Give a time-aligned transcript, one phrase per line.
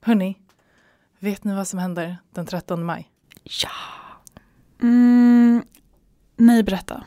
[0.00, 0.38] Hörni,
[1.18, 3.08] vet ni vad som händer den 13 maj?
[3.42, 3.70] Ja.
[4.82, 5.62] Mm,
[6.36, 7.04] nej, berätta.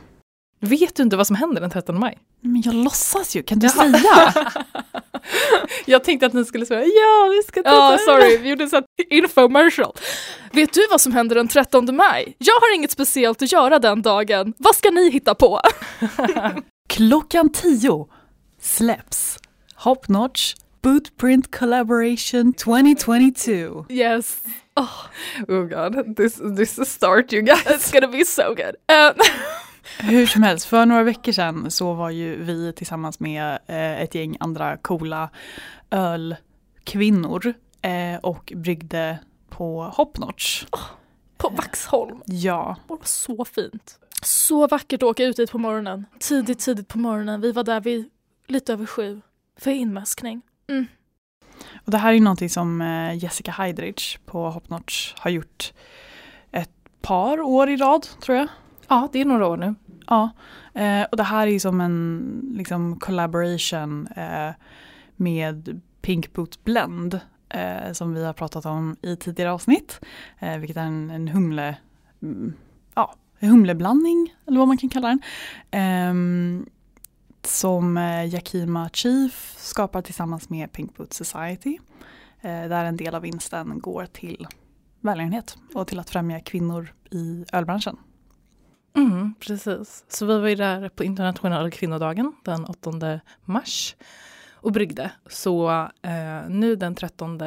[0.60, 2.18] Vet du inte vad som händer den 13 maj?
[2.40, 4.34] Men jag låtsas ju, kan du säga?
[5.86, 8.84] jag tänkte att ni skulle säga ja, vi ska ta Ja, sorry, vi gjorde en
[9.10, 9.92] infomercial.
[10.52, 12.36] Vet du vad som händer den 13 maj?
[12.38, 14.54] Jag har inget speciellt att göra den dagen.
[14.58, 15.60] Vad ska ni hitta på?
[16.88, 18.08] Klockan tio
[18.60, 19.38] släpps
[19.74, 23.86] Hop Notch Bootprint Collaboration 2022.
[23.88, 24.42] Yes.
[24.76, 25.10] Oh,
[25.48, 27.66] oh god, this, this is a start you guys.
[27.66, 28.76] It's gonna be so good.
[28.88, 29.12] Uh,
[29.98, 34.14] Hur som helst, för några veckor sedan så var ju vi tillsammans med eh, ett
[34.14, 35.30] gäng andra coola
[35.90, 40.64] ölkvinnor eh, och bryggde på Hopnotch.
[40.72, 40.86] Oh,
[41.36, 42.22] på Vaxholm.
[42.26, 42.76] Ja.
[42.88, 43.98] Det var så fint.
[44.22, 46.06] Så vackert att åka ut dit på morgonen.
[46.20, 47.40] Tidigt, tidigt på morgonen.
[47.40, 48.10] Vi var där vid
[48.46, 49.20] lite över sju
[49.56, 50.42] för inmaskning.
[50.72, 50.86] Mm.
[51.84, 55.72] Och det här är någonting som eh, Jessica Heidrich på Hopnotch har gjort
[56.50, 56.70] ett
[57.02, 58.48] par år i rad tror jag.
[58.88, 59.74] Ja, det är några år nu.
[60.06, 60.30] Ja,
[60.74, 64.50] eh, och det här är som en liksom, collaboration eh,
[65.16, 70.00] med Pink Boot Blend eh, som vi har pratat om i tidigare avsnitt.
[70.58, 71.76] Vilket är en, en humle,
[72.22, 72.52] mm,
[72.94, 76.66] ja, humleblandning eller vad man kan kalla den.
[77.44, 81.78] Som eh, Yakima Chief skapar tillsammans med Pink Boot Society.
[82.40, 84.46] Eh, där en del av vinsten går till
[85.00, 87.96] välgörenhet och till att främja kvinnor i ölbranschen.
[88.96, 90.04] Mm, precis.
[90.08, 93.96] Så vi var ju där på internationella kvinnodagen den 8 mars
[94.52, 95.10] och bryggde.
[95.26, 95.70] Så
[96.02, 97.38] eh, nu den 13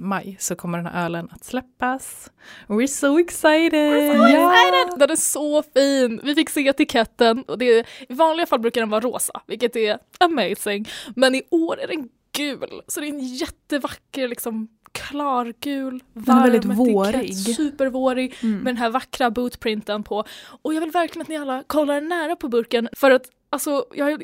[0.00, 2.30] maj så kommer den här ölen att släppas.
[2.66, 3.72] We're so excited!
[3.72, 4.98] We're so excited!
[4.98, 6.20] Den är så fin!
[6.24, 9.98] Vi fick se etiketten och det, i vanliga fall brukar den vara rosa, vilket är
[10.20, 10.88] amazing.
[11.16, 16.64] Men i år är den gul, så det är en jättevacker liksom klargul, varm väldigt
[16.64, 17.36] vårig.
[17.36, 18.56] supervårig mm.
[18.56, 20.24] med den här vackra bootprinten på.
[20.62, 24.22] Och jag vill verkligen att ni alla kollar nära på burken för att alltså, jag,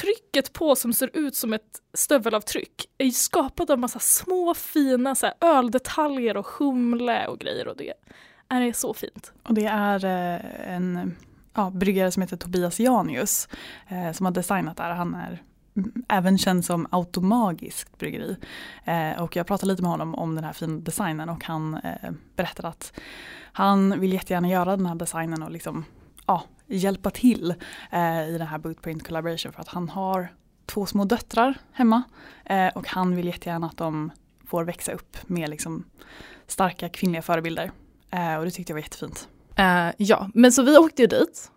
[0.00, 5.26] trycket på som ser ut som ett stövelavtryck är skapat av massa små fina så
[5.26, 7.92] här, öldetaljer och humle och grejer och det
[8.48, 9.32] är så fint.
[9.42, 11.16] Och det är eh, en
[11.54, 13.48] ja, bryggare som heter Tobias Janius
[13.88, 14.90] eh, som har designat det här.
[14.90, 15.42] Han är
[15.76, 18.36] mm, även känd som automagiskt bryggeri.
[18.84, 22.10] Eh, och jag pratade lite med honom om den här fina designen och han eh,
[22.36, 22.92] berättade att
[23.52, 25.84] han vill jättegärna göra den här designen och liksom,
[26.26, 26.42] ja,
[26.76, 27.54] hjälpa till
[27.90, 30.28] eh, i den här Bootprint Collaboration för att han har
[30.66, 32.02] två små döttrar hemma
[32.44, 34.10] eh, och han vill jättegärna att de
[34.46, 35.84] får växa upp med liksom,
[36.46, 37.70] starka kvinnliga förebilder.
[38.10, 39.28] Eh, och det tyckte jag var jättefint.
[39.58, 41.50] Uh, ja, men så vi åkte ju dit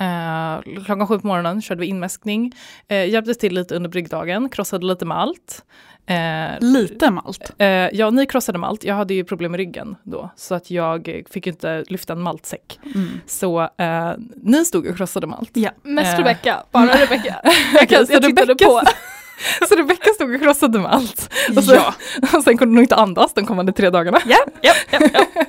[0.00, 2.52] Eh, klockan sju på morgonen körde vi inmäskning,
[2.88, 5.64] eh, hjälpte till lite under bryggdagen, krossade lite malt.
[6.06, 7.52] Eh, lite malt?
[7.58, 8.84] Eh, ja, ni krossade malt.
[8.84, 12.80] Jag hade ju problem med ryggen då, så att jag fick inte lyfta en maltsäck.
[12.94, 13.20] Mm.
[13.26, 15.50] Så eh, ni stod och krossade malt.
[15.52, 15.70] Ja.
[15.82, 17.40] Mest eh, Rebecka, bara Rebecka.
[17.74, 18.80] jag, jag, jag tittade på.
[19.68, 21.30] Så Rebecka stod och krossade malt.
[21.56, 21.94] Och, så, ja.
[22.36, 24.20] och sen kunde hon inte andas de kommande tre dagarna.
[24.26, 25.44] Ja, ja, ja, ja.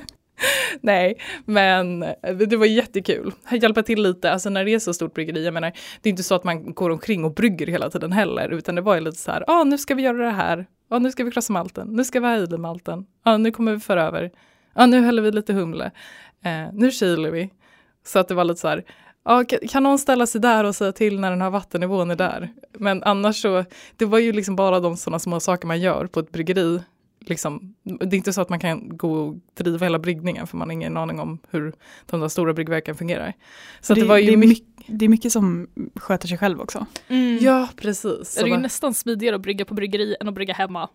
[0.80, 2.00] Nej, men
[2.48, 3.32] det var jättekul.
[3.50, 6.22] Hjälpa till lite, alltså när det är så stort bryggeri, jag menar, det är inte
[6.22, 9.18] så att man går omkring och brygger hela tiden heller, utan det var ju lite
[9.18, 11.30] så här, ja ah, nu ska vi göra det här, ja ah, nu ska vi
[11.30, 14.30] krossa malten, nu ska vi ha i malten, ja ah, nu kommer vi föra över,
[14.74, 15.90] ja nu häller vi lite humle,
[16.44, 17.50] eh, nu kyler vi.
[18.04, 18.84] Så att det var lite så här,
[19.22, 22.16] ah, ja, kan någon ställa sig där och säga till när den här vattennivån är
[22.16, 22.48] där?
[22.78, 23.64] Men annars så,
[23.96, 26.80] det var ju liksom bara de sådana små saker man gör på ett bryggeri
[27.20, 30.68] liksom, det är inte så att man kan gå och driva hela bryggningen för man
[30.68, 31.72] har ingen aning om hur
[32.06, 33.32] de där stora bryggverken fungerar.
[33.80, 36.60] Så det, det, var ju det, är mycket, det är mycket som sköter sig själv
[36.60, 36.86] också.
[37.08, 37.38] Mm.
[37.40, 38.34] Ja, precis.
[38.34, 40.88] det är ju nästan smidigare att brygga på bryggeri än att brygga hemma.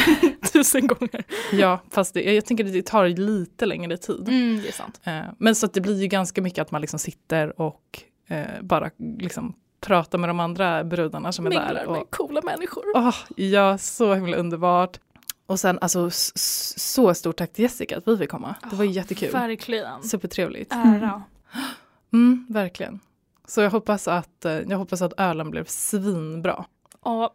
[0.52, 1.24] Tusen gånger.
[1.52, 4.28] Ja, fast det, jag tänker att det tar lite längre tid.
[4.28, 5.00] Mm, det är sant.
[5.04, 8.62] Eh, men så att det blir ju ganska mycket att man liksom sitter och eh,
[8.62, 11.86] bara liksom pratar med de andra brudarna som är Minglar där.
[11.86, 12.82] Och, med coola människor.
[12.94, 14.98] Oh, ja, så himla underbart.
[15.52, 18.54] Och sen alltså så stort tack till Jessica att vi fick komma.
[18.70, 19.30] Det var oh, jättekul.
[19.32, 20.02] Verkligen.
[20.02, 20.72] Supertrevligt.
[20.72, 21.22] Ära.
[22.12, 22.32] Mm.
[22.32, 23.00] mm, verkligen.
[23.46, 26.64] Så jag hoppas att, eh, jag hoppas att ölen blev svinbra.
[27.04, 27.34] Ja,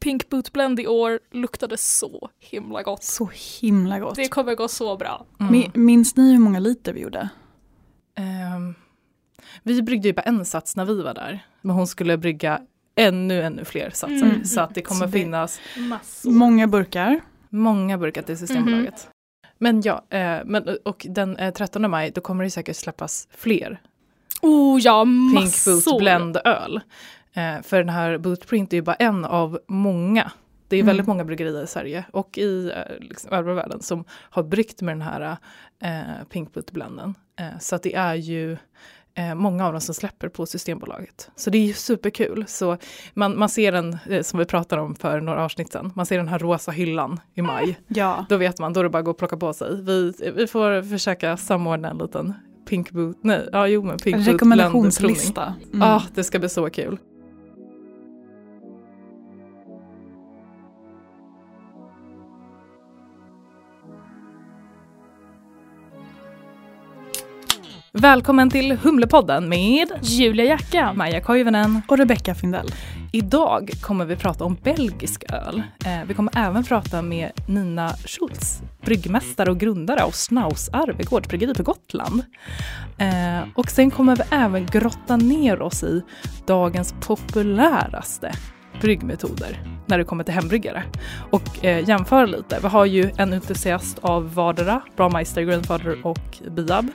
[0.00, 3.04] Pink Boot Blend i år luktade så himla gott.
[3.04, 3.30] Så
[3.60, 4.16] himla gott.
[4.16, 5.26] Det kommer gå så bra.
[5.40, 5.70] Mm.
[5.74, 7.28] Minns ni hur många liter vi gjorde?
[8.56, 8.74] Um,
[9.62, 11.46] vi bryggde ju bara en sats när vi var där.
[11.60, 12.60] Men hon skulle brygga
[12.94, 14.14] ännu, ännu fler satser.
[14.14, 14.44] Mm.
[14.44, 16.30] Så att det kommer det finnas massor.
[16.30, 17.20] många burkar.
[17.50, 19.02] Många burkar till Systembolaget.
[19.04, 19.12] Mm.
[19.58, 23.80] Men ja, eh, men, och den eh, 13 maj då kommer det säkert släppas fler.
[24.42, 25.72] Oh ja, massor!
[25.72, 26.80] Pink Boot Blend öl.
[27.32, 30.30] Eh, för den här Bootprint är ju bara en av många
[30.68, 31.14] Det är väldigt mm.
[31.14, 35.02] många bryggerier i Sverige och i eh, liksom, övriga världen som har bryggt med den
[35.02, 35.36] här
[35.82, 37.14] eh, Pink blenden.
[37.40, 38.56] Eh, så att det är ju
[39.34, 41.30] många av dem som släpper på Systembolaget.
[41.36, 42.44] Så det är ju superkul.
[42.48, 42.76] Så
[43.14, 46.16] man, man ser den, eh, som vi pratade om för några avsnitt sedan, man ser
[46.16, 47.78] den här rosa hyllan i maj.
[47.88, 48.26] Ja.
[48.28, 49.82] Då vet man, då är det bara att gå och plocka på sig.
[49.82, 52.34] Vi, vi får försöka samordna en liten
[52.68, 55.54] Pink Boot, nej, ja jo men Pink Rekommendationslista.
[55.72, 55.88] Mm.
[55.88, 56.98] Ja, det ska bli så kul.
[67.92, 72.74] Välkommen till Humlepodden med Julia Jacka, Maja Koivunen och Rebecca Findell.
[73.12, 75.62] Idag kommer vi prata om belgisk öl.
[75.84, 81.54] Eh, vi kommer även prata med Nina Schultz, bryggmästare och grundare av Snaus Arvegård bryggeri
[81.54, 82.22] på Gotland.
[82.98, 86.02] Eh, och sen kommer vi även grotta ner oss i
[86.46, 88.32] dagens populäraste
[88.80, 90.82] bryggmetoder när det kommer till hembryggare.
[91.30, 92.58] Och eh, jämföra lite.
[92.62, 96.88] Vi har ju en entusiast av vardera, Brameister, Grandfather och Biab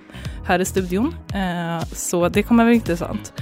[0.45, 1.15] här i studion.
[1.33, 3.33] Eh, så det kommer bli intressant.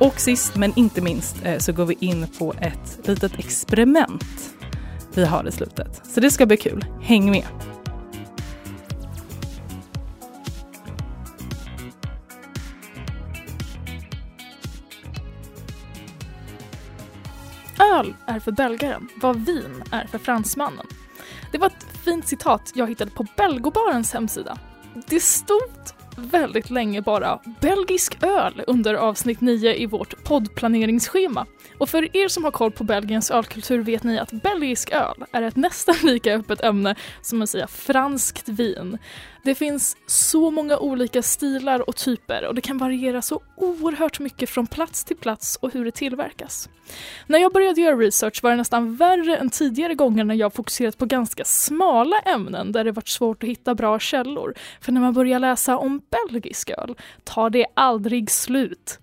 [0.00, 4.54] Och sist men inte minst eh, så går vi in på ett litet experiment
[5.14, 6.00] vi har i slutet.
[6.04, 6.84] Så det ska bli kul.
[7.00, 7.77] Häng med!
[17.80, 20.86] Öl är för belgaren vad vin är för fransmannen.
[21.52, 24.58] Det var ett fint citat jag hittade på Belgobarens hemsida.
[25.08, 25.70] Det stod
[26.16, 31.46] väldigt länge bara belgisk öl under avsnitt 9 i vårt poddplaneringsschema.
[31.78, 35.42] Och för er som har koll på Belgiens ölkultur vet ni att belgisk öl är
[35.42, 38.98] ett nästan lika öppet ämne som att säga franskt vin.
[39.48, 44.50] Det finns så många olika stilar och typer och det kan variera så oerhört mycket
[44.50, 46.68] från plats till plats och hur det tillverkas.
[47.26, 50.98] När jag började göra research var det nästan värre än tidigare gånger när jag fokuserat
[50.98, 54.54] på ganska smala ämnen där det varit svårt att hitta bra källor.
[54.80, 58.98] För när man börjar läsa om belgisk öl tar det aldrig slut.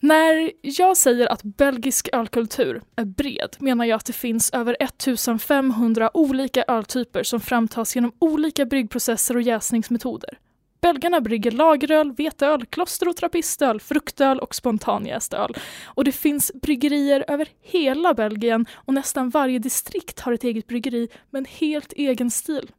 [0.00, 6.10] När jag säger att belgisk ölkultur är bred menar jag att det finns över 1500
[6.14, 10.38] olika öltyper som framtas genom olika bryggprocesser och jäsningsmetoder.
[10.80, 15.54] Belgarna brygger lageröl, veteöl, kloster och trappistöl, fruktöl och spontanjäst öl.
[15.84, 21.08] Och det finns bryggerier över hela Belgien och nästan varje distrikt har ett eget bryggeri
[21.30, 22.70] med en helt egen stil.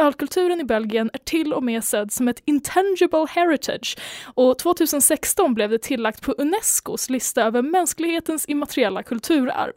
[0.00, 5.70] Ölkulturen i Belgien är till och med sedd som ett intangible heritage och 2016 blev
[5.70, 9.72] det tillagt på Unescos lista över mänsklighetens immateriella kulturarv.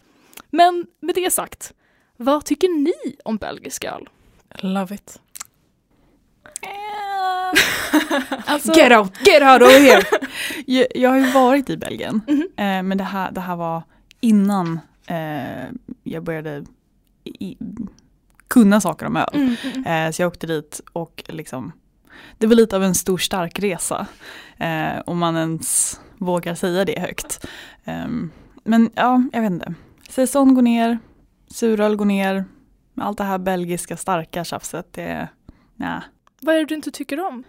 [0.49, 1.73] Men med det sagt,
[2.17, 4.09] vad tycker ni om belgisk öl?
[4.59, 5.19] Love it.
[8.45, 10.03] alltså, get out, get out over here!
[10.65, 12.77] jag, jag, har ju varit i Belgien, mm -hmm.
[12.77, 13.83] eh, men det här, det här var
[14.19, 15.65] innan eh,
[16.03, 16.65] jag började
[17.23, 17.57] i,
[18.53, 19.29] kunna saker om öl.
[19.33, 20.07] Mm, mm.
[20.07, 21.71] Eh, så jag åkte dit och liksom,
[22.37, 24.07] det var lite av en stor stark resa.
[24.57, 27.45] Eh, om man ens vågar säga det högt.
[27.83, 28.07] Eh,
[28.63, 29.73] men ja, jag vet inte.
[30.09, 30.99] Säsong går ner,
[31.47, 32.45] suröl går ner,
[32.97, 35.27] allt det här belgiska starka tjafset, det,
[35.75, 36.01] nej.
[36.41, 37.43] Vad är det du inte tycker om?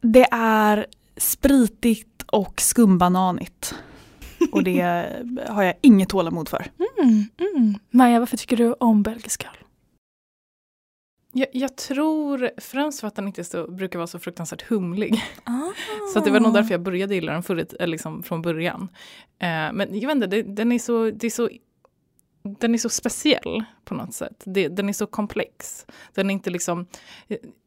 [0.00, 3.74] Det är spritigt och skumbananigt.
[4.52, 4.80] Och det
[5.48, 6.66] har jag inget tålamod för.
[6.98, 7.74] Mm, mm.
[7.90, 9.63] Maja, varför tycker du om belgisk öl?
[11.36, 15.22] Jag, jag, tror främst för att den inte så, brukar vara så fruktansvärt humlig.
[15.44, 15.72] Ah.
[16.14, 18.88] Så det var nog därför jag började gilla den förut, liksom från början.
[19.38, 21.48] Eh, men jag vet inte, det, den, är så, det är så,
[22.58, 24.42] den är så speciell på något sätt.
[24.44, 25.86] Det, den är så komplex.
[26.14, 26.86] Den är inte liksom...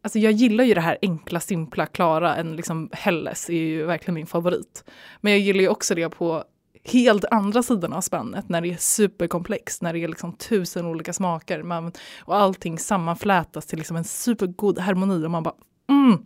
[0.02, 2.36] Alltså jag gillar ju det här enkla, simpla, klara.
[2.36, 4.84] En liksom Helles är ju verkligen min favorit.
[5.22, 6.44] Men jag gillar ju också det på
[6.88, 11.14] helt andra sidan av spannet när det är superkomplext, när det är liksom tusen olika
[11.14, 15.56] smaker man, och allting sammanflätas till liksom en supergod harmoni och man bara
[15.90, 16.26] mm,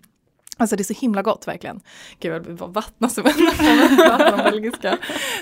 [0.62, 1.82] Alltså det är så himla gott verkligen.
[2.20, 4.98] Gud jag vill bara vattna som en belgiska.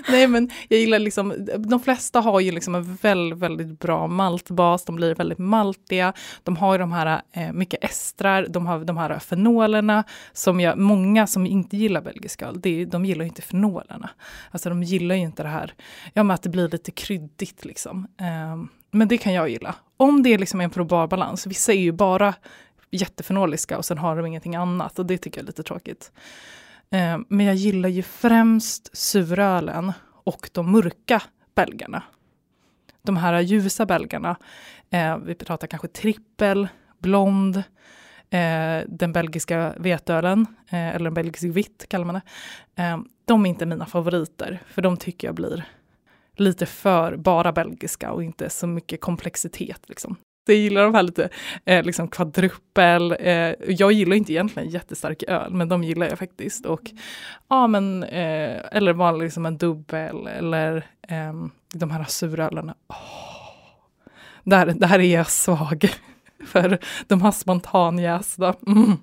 [0.09, 4.85] Nej men jag gillar liksom, de flesta har ju liksom en väldigt, väldigt bra maltbas,
[4.85, 6.13] de blir väldigt maltiga.
[6.43, 10.77] De har ju de här eh, mycket estrar, de har de här fenolerna som jag,
[10.77, 14.09] många som inte gillar belgisk öl, det, de gillar ju inte fenolerna.
[14.51, 15.73] Alltså de gillar ju inte det här,
[16.13, 18.07] ja men att det blir lite kryddigt liksom.
[18.19, 19.75] Eh, men det kan jag gilla.
[19.97, 22.33] Om det är liksom en probar balans, vissa är ju bara
[22.91, 26.12] jättefenoliska och sen har de ingenting annat och det tycker jag är lite tråkigt.
[26.89, 29.93] Eh, men jag gillar ju främst surölen
[30.24, 31.22] och de mörka
[31.55, 32.03] belgarna.
[33.01, 34.36] De här ljusa belgarna,
[34.89, 36.67] eh, vi pratar kanske trippel,
[37.00, 37.63] blond,
[38.29, 42.84] eh, den belgiska vetölen, eh, eller en belgisk vitt kallar man det.
[42.84, 45.65] Eh, de är inte mina favoriter, för de tycker jag blir
[46.36, 49.89] lite för bara belgiska och inte så mycket komplexitet.
[49.89, 50.15] Liksom.
[50.53, 51.29] Jag gillar de här lite
[51.65, 53.15] eh, liksom kvadruppel.
[53.20, 56.65] Eh, jag gillar inte egentligen jättestark öl, men de gillar jag faktiskt.
[56.65, 56.82] Och,
[57.48, 62.75] ja, men, eh, eller vanlig liksom en dubbel eller ehm, de här surölarna.
[62.88, 63.29] Oh.
[64.44, 65.89] Där, där är jag svag.
[66.48, 68.56] För de här spontanjästa.
[68.68, 68.94] Mm.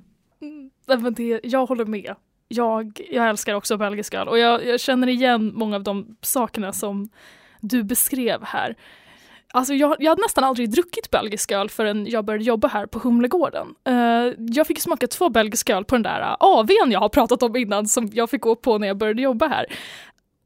[0.41, 2.15] Mm, det, jag håller med.
[2.49, 6.73] Jag, jag älskar också belgisk öl och jag, jag känner igen många av de sakerna
[6.73, 7.09] som
[7.61, 8.77] du beskrev här.
[9.53, 12.99] Alltså jag, jag hade nästan aldrig druckit belgisk öl förrän jag började jobba här på
[12.99, 13.67] Humlegården.
[13.89, 17.43] Uh, jag fick smaka två belgiska öl på den där eh, AWn jag har pratat
[17.43, 19.67] om innan som jag fick gå på när jag började jobba här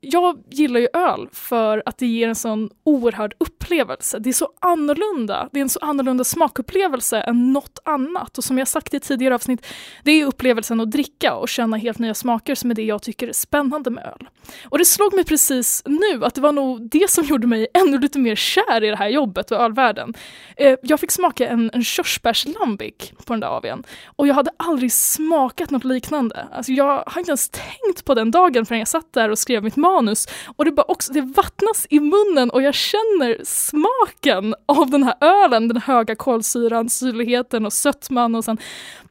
[0.01, 3.35] jag gillar ju öl för att det ger en sån oerhörd
[3.71, 4.19] upplevelse.
[4.19, 5.49] Det är så annorlunda.
[5.53, 8.39] Det är en så annorlunda smakupplevelse än något annat.
[8.39, 9.67] Och som jag sagt i tidigare avsnitt,
[10.05, 13.29] det är upplevelsen att dricka och känna helt nya smaker som är det jag tycker
[13.29, 14.29] är spännande med öl.
[14.65, 17.99] Och det slog mig precis nu att det var nog det som gjorde mig ännu
[17.99, 20.15] lite mer kär i det här jobbet och ölvärlden.
[20.57, 23.83] Eh, jag fick smaka en, en körsbärslambic på den där AWn
[24.17, 26.47] och jag hade aldrig smakat något liknande.
[26.53, 29.65] Alltså jag har inte ens tänkt på den dagen förrän jag satt där och skrev
[29.65, 34.91] mitt manus och det bara också, det vattnas i munnen och jag känner smaken av
[34.91, 38.59] den här ölen, den höga kolsyran, syrligheten och sötman och sen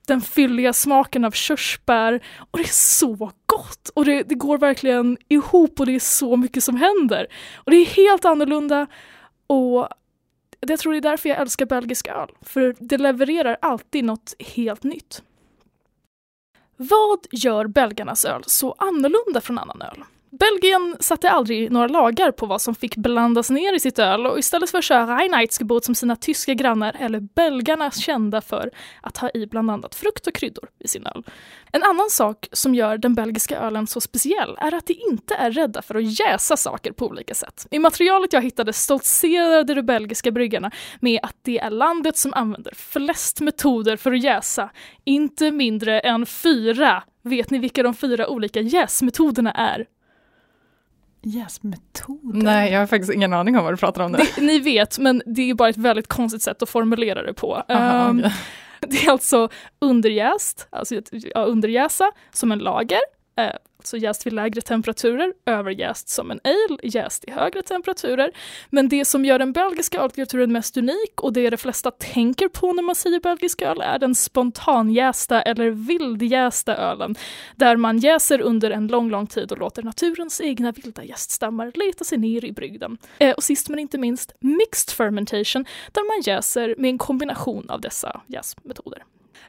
[0.08, 5.18] den fylliga smaken av körsbär och det är så gott och det, det går verkligen
[5.28, 8.88] ihop och det är så mycket som händer och det är helt annorlunda
[9.48, 9.88] och
[10.60, 14.84] jag tror det är därför jag älskar belgisk öl, för det levererar alltid något helt
[14.84, 15.24] nytt.
[16.76, 20.04] Vad gör belgarnas öl så annorlunda från annan öl?
[20.32, 24.40] Belgien satte aldrig några lagar på vad som fick blandas ner i sitt öl och
[24.40, 28.72] istället för att köra Reinheitsgebot som sina tyska grannar eller belgarna kända för
[29.02, 31.24] att ha i bland annat frukt och kryddor i sin öl.
[31.72, 35.52] En annan sak som gör den belgiska ölen så speciell är att de inte är
[35.52, 37.68] rädda för att jäsa saker på olika sätt.
[37.72, 42.74] I materialet jag hittade stoltserade de belgiska bryggarna med att det är landet som använder
[42.76, 44.70] flest metoder för att jäsa,
[45.04, 47.04] inte mindre än fyra.
[47.24, 49.86] Vet ni vilka de fyra olika jäsmetoderna är?
[51.22, 52.44] Jäsmetoder?
[52.44, 54.18] Nej, jag har faktiskt ingen aning om vad du pratar om nu.
[54.18, 57.64] Det, ni vet, men det är bara ett väldigt konstigt sätt att formulera det på.
[57.70, 58.32] Aha, um, okay.
[58.82, 59.50] Det är alltså
[59.80, 63.00] underjäst, alltså ja, underjäsa som en lager,
[63.40, 68.32] eh, alltså jäst vid lägre temperaturer, överjäst som en ale, jäst i högre temperaturer.
[68.70, 72.74] Men det som gör den belgiska ölkulturen mest unik och det de flesta tänker på
[72.74, 77.16] när man säger belgisk öl är den spontanjästa eller vildjästa ölen,
[77.56, 82.04] där man jäser under en lång, lång tid och låter naturens egna vilda jäststammar leta
[82.04, 82.98] sig ner i brygden.
[83.18, 87.82] Eh, och sist men inte minst mixed fermentation, där man jäser med en kombination av
[87.82, 89.04] dessa jäsmetoder.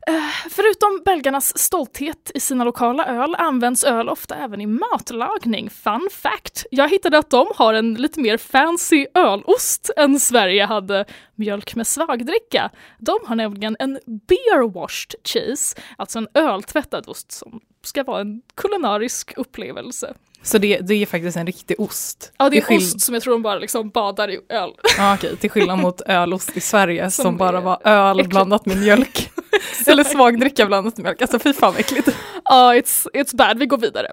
[0.07, 5.71] Eh, förutom belgarnas stolthet i sina lokala öl används öl ofta även i matlagning.
[5.71, 6.67] Fun fact!
[6.71, 11.05] Jag hittade att de har en lite mer fancy ölost än Sverige hade
[11.35, 12.71] mjölk med svagdricka.
[12.99, 18.43] De har nämligen en beer washed cheese, alltså en öltvättad ost som ska vara en
[18.55, 20.15] kulinarisk upplevelse.
[20.43, 22.33] Så det, det är faktiskt en riktig ost?
[22.39, 24.71] Ja, det är ost som jag tror de bara liksom badar i öl.
[24.99, 28.31] Ja, okej, till skillnad mot ölost i Sverige som, som bara var öl äckligt.
[28.31, 29.31] blandat med mjölk.
[29.87, 31.23] Eller svagdricka blandat med mjölk.
[31.23, 32.09] Alltså fy fan äckligt.
[32.45, 33.59] Ja, it's, it's bad.
[33.59, 34.07] Vi går vidare.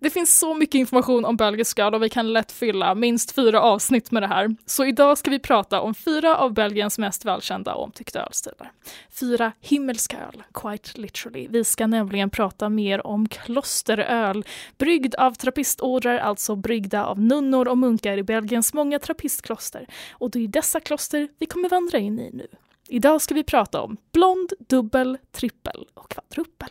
[0.00, 3.62] Det finns så mycket information om belgisk öl och vi kan lätt fylla minst fyra
[3.62, 4.56] avsnitt med det här.
[4.66, 8.72] Så idag ska vi prata om fyra av Belgiens mest välkända och omtyckta ölstilar.
[9.10, 11.46] Fyra himmelska öl, quite literally.
[11.50, 14.44] Vi ska nämligen prata mer om klosteröl,
[14.78, 19.86] bryggd av trappistordrar, alltså bryggda av nunnor och munkar i Belgiens många trappistkloster.
[20.12, 22.46] Och det är dessa kloster vi kommer vandra in i nu.
[22.88, 26.68] Idag ska vi prata om blond, dubbel, trippel och kvadruppel.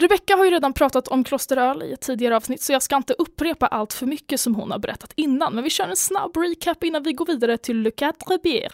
[0.00, 3.12] Rebecka har ju redan pratat om klosteröl i ett tidigare avsnitt så jag ska inte
[3.12, 6.84] upprepa allt för mycket som hon har berättat innan men vi kör en snabb recap
[6.84, 8.72] innan vi går vidare till Le Quatre Bier.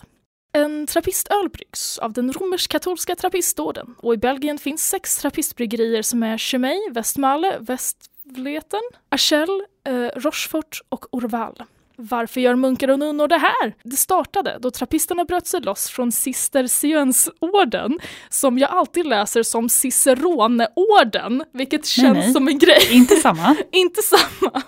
[0.53, 6.39] En trappistöl bryggs av den romersk-katolska trappistorden och i Belgien finns sex trappistbryggerier som är
[6.39, 11.63] Chemay, Westmalle, Westvleten, Achel, eh, Rochefort och Orval.
[11.97, 13.75] Varför gör munkar och nunnor det här?
[13.83, 17.99] Det startade då trappisterna bröt sig loss från Cisterciensorden
[18.29, 22.33] som jag alltid läser som Ciceroneorden, vilket känns nej, nej.
[22.33, 22.89] som en grej.
[22.91, 23.57] Inte samma.
[23.73, 24.63] Inte samma.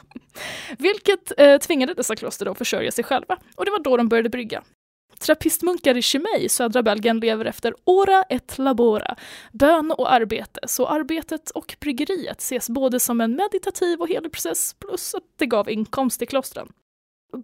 [0.78, 4.28] Vilket eh, tvingade dessa kloster att försörja sig själva och det var då de började
[4.28, 4.62] brygga.
[5.18, 9.16] Trappistmunkar i Chimay i södra Belgien lever efter ora et labora,
[9.52, 14.74] bön och arbete, så arbetet och bryggeriet ses både som en meditativ och helig process
[14.78, 16.68] plus att det gav inkomst till klostren.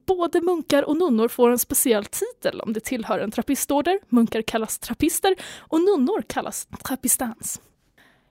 [0.07, 4.79] Både munkar och nunnor får en speciell titel om det tillhör en trappistorder, munkar kallas
[4.79, 7.61] trappister och nunnor kallas trappistans.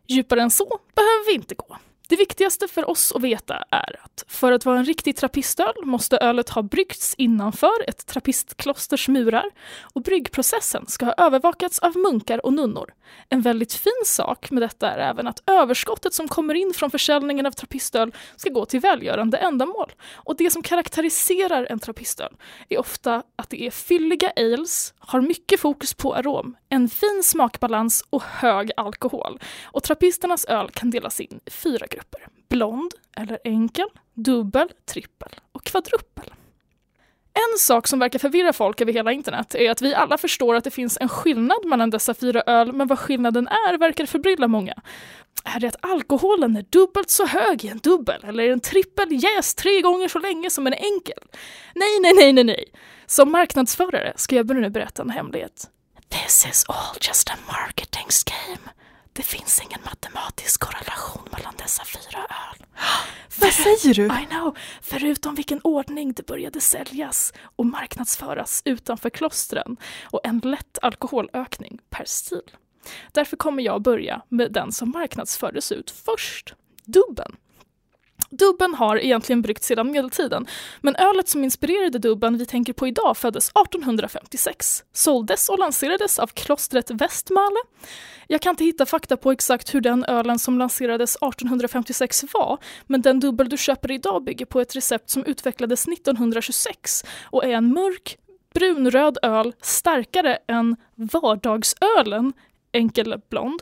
[0.08, 1.78] Djupare än så behöver vi inte gå.
[2.12, 6.18] Det viktigaste för oss att veta är att för att vara en riktig trappistöl måste
[6.18, 9.46] ölet ha bryggts innanför ett trappistklosters murar
[9.94, 12.94] och bryggprocessen ska ha övervakats av munkar och nunnor.
[13.30, 17.46] En väldigt fin sak med detta är även att överskottet som kommer in från försäljningen
[17.46, 19.92] av trappistöl ska gå till välgörande ändamål.
[20.14, 22.36] Och det som karaktäriserar en trappistöl
[22.70, 28.04] är ofta att det är fylliga ales, har mycket fokus på arom, en fin smakbalans
[28.10, 29.40] och hög alkohol.
[29.64, 32.01] Och trappisternas öl kan delas in i fyra grupper.
[32.50, 36.34] Blond eller enkel, dubbel, trippel och kvadruppel.
[37.34, 40.64] En sak som verkar förvirra folk över hela internet är att vi alla förstår att
[40.64, 44.74] det finns en skillnad mellan dessa fyra öl, men vad skillnaden är verkar förbrylla många.
[45.44, 49.08] Är det att alkoholen är dubbelt så hög i en dubbel, eller är en trippel
[49.12, 51.24] jäst tre gånger så länge som en enkel?
[51.76, 52.66] Nej, nej, nej, nej, nej.
[53.06, 55.70] Som marknadsförare ska jag nu berätta en hemlighet.
[56.10, 58.70] This is all just a marketing scheme.
[59.14, 62.66] Det finns ingen matematisk korrelation mellan dessa fyra öl.
[63.40, 64.06] Vad säger du?
[64.06, 64.58] I know!
[64.82, 72.06] Förutom vilken ordning det började säljas och marknadsföras utanför klostren och en lätt alkoholökning per
[72.06, 72.52] stil.
[73.12, 77.36] Därför kommer jag börja med den som marknadsfördes ut först, dubben.
[78.32, 80.48] Dubben har egentligen bryggts sedan medeltiden,
[80.82, 86.28] men ölet som inspirerade dubben vi tänker på idag föddes 1856, såldes och lanserades av
[86.28, 87.60] klostret Westmale.
[88.28, 92.58] Jag kan inte hitta fakta på exakt hur den ölen som lanserades 1856 var,
[92.88, 97.50] men den dubbel du köper idag bygger på ett recept som utvecklades 1926 och är
[97.50, 98.18] en mörk,
[98.54, 102.34] brunröd öl starkare än vardagsölen,
[102.72, 103.62] enkel blond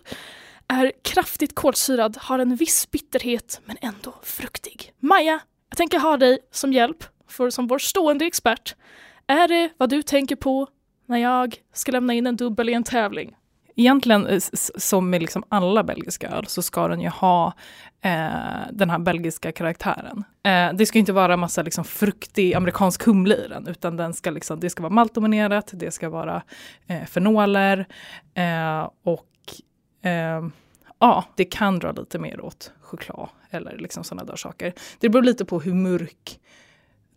[0.69, 4.93] är kraftigt kolsyrad, har en viss bitterhet men ändå fruktig.
[4.99, 8.75] Maja, jag tänker ha dig som hjälp, för som vår stående expert.
[9.27, 10.67] Är det vad du tänker på
[11.05, 13.35] när jag ska lämna in en dubbel i en tävling?
[13.75, 14.39] Egentligen, eh,
[14.75, 17.53] som med liksom alla belgiska öl, så ska den ju ha
[18.01, 18.21] eh,
[18.71, 20.23] den här belgiska karaktären.
[20.43, 24.31] Eh, det ska inte vara massa liksom fruktig amerikansk humle i den, utan den ska
[24.31, 26.41] liksom, det ska vara maltdominerat, det ska vara
[26.87, 27.87] eh, fenoler
[28.33, 29.25] eh, och
[30.01, 30.47] Eh,
[30.99, 34.73] ja, det kan dra lite mer åt choklad eller liksom sådana där saker.
[34.99, 36.39] Det beror lite på hur mörk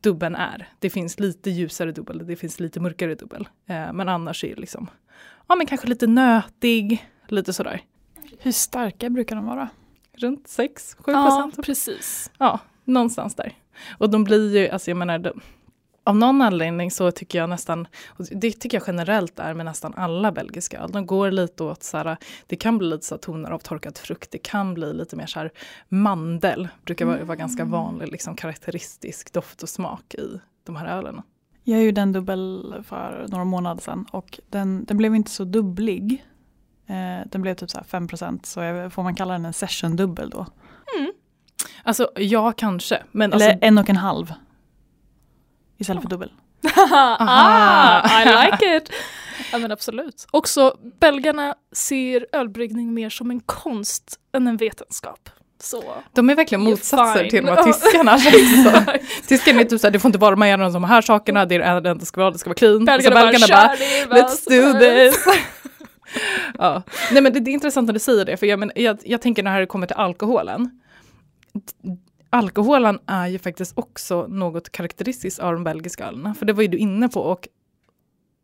[0.00, 0.68] dubben är.
[0.78, 3.48] Det finns lite ljusare dubbel, det finns lite mörkare dubbel.
[3.66, 4.90] Eh, men annars är det liksom,
[5.46, 7.82] ja men kanske lite nötig, lite sådär.
[8.38, 9.68] Hur starka brukar de vara?
[10.16, 11.54] Runt 6-7 procent.
[11.56, 12.30] Ja, precis.
[12.38, 13.52] Ja, någonstans där.
[13.98, 15.32] Och de blir ju, alltså jag menar,
[16.04, 19.94] av någon anledning så tycker jag nästan, och det tycker jag generellt är med nästan
[19.96, 23.50] alla belgiska öl, de går lite åt så här, det kan bli lite så toner
[23.50, 25.50] av torkad frukt, det kan bli lite mer så här
[25.88, 27.72] mandel, brukar vara, vara ganska mm.
[27.72, 31.22] vanlig liksom karaktäristisk doft och smak i de här ölen.
[31.64, 36.24] Jag ju den dubbel för några månader sedan och den, den blev inte så dubblig.
[36.86, 40.30] Eh, den blev typ så 5% så jag, får man kalla den en session dubbel
[40.30, 40.46] då?
[40.98, 41.12] Mm.
[41.82, 43.02] Alltså ja, kanske.
[43.12, 44.32] Men Eller alltså, en och en halv
[45.82, 46.32] istället för dubbel.
[47.18, 48.90] ah, I like it!
[49.52, 50.26] Ja men absolut.
[50.30, 55.30] Också belgarna ser ölbryggning mer som en konst än en vetenskap.
[55.62, 55.82] Så.
[56.12, 58.18] De är verkligen motsatser till vad tyskarna
[59.28, 61.80] Tyskarna är typ såhär, det får inte vara de här, de här sakerna, det är
[61.80, 62.84] det enda ska vara, det ska vara clean.
[62.84, 63.32] Belgarna, bara,
[64.08, 65.26] bara let's do this.
[66.58, 66.82] ja.
[67.12, 69.22] Nej men det, det, är intressant att du säger det, för jag, men, jag, jag
[69.22, 70.70] tänker när det kommer till alkoholen,
[72.32, 76.34] alkoholen är ju faktiskt också något karaktäristiskt av de belgiska ölen.
[76.34, 77.20] För det var ju du inne på.
[77.20, 77.48] Och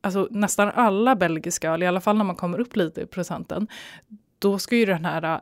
[0.00, 3.68] alltså, nästan alla belgiska öl, i alla fall när man kommer upp lite i procenten,
[4.38, 5.38] då ska ju den här äh,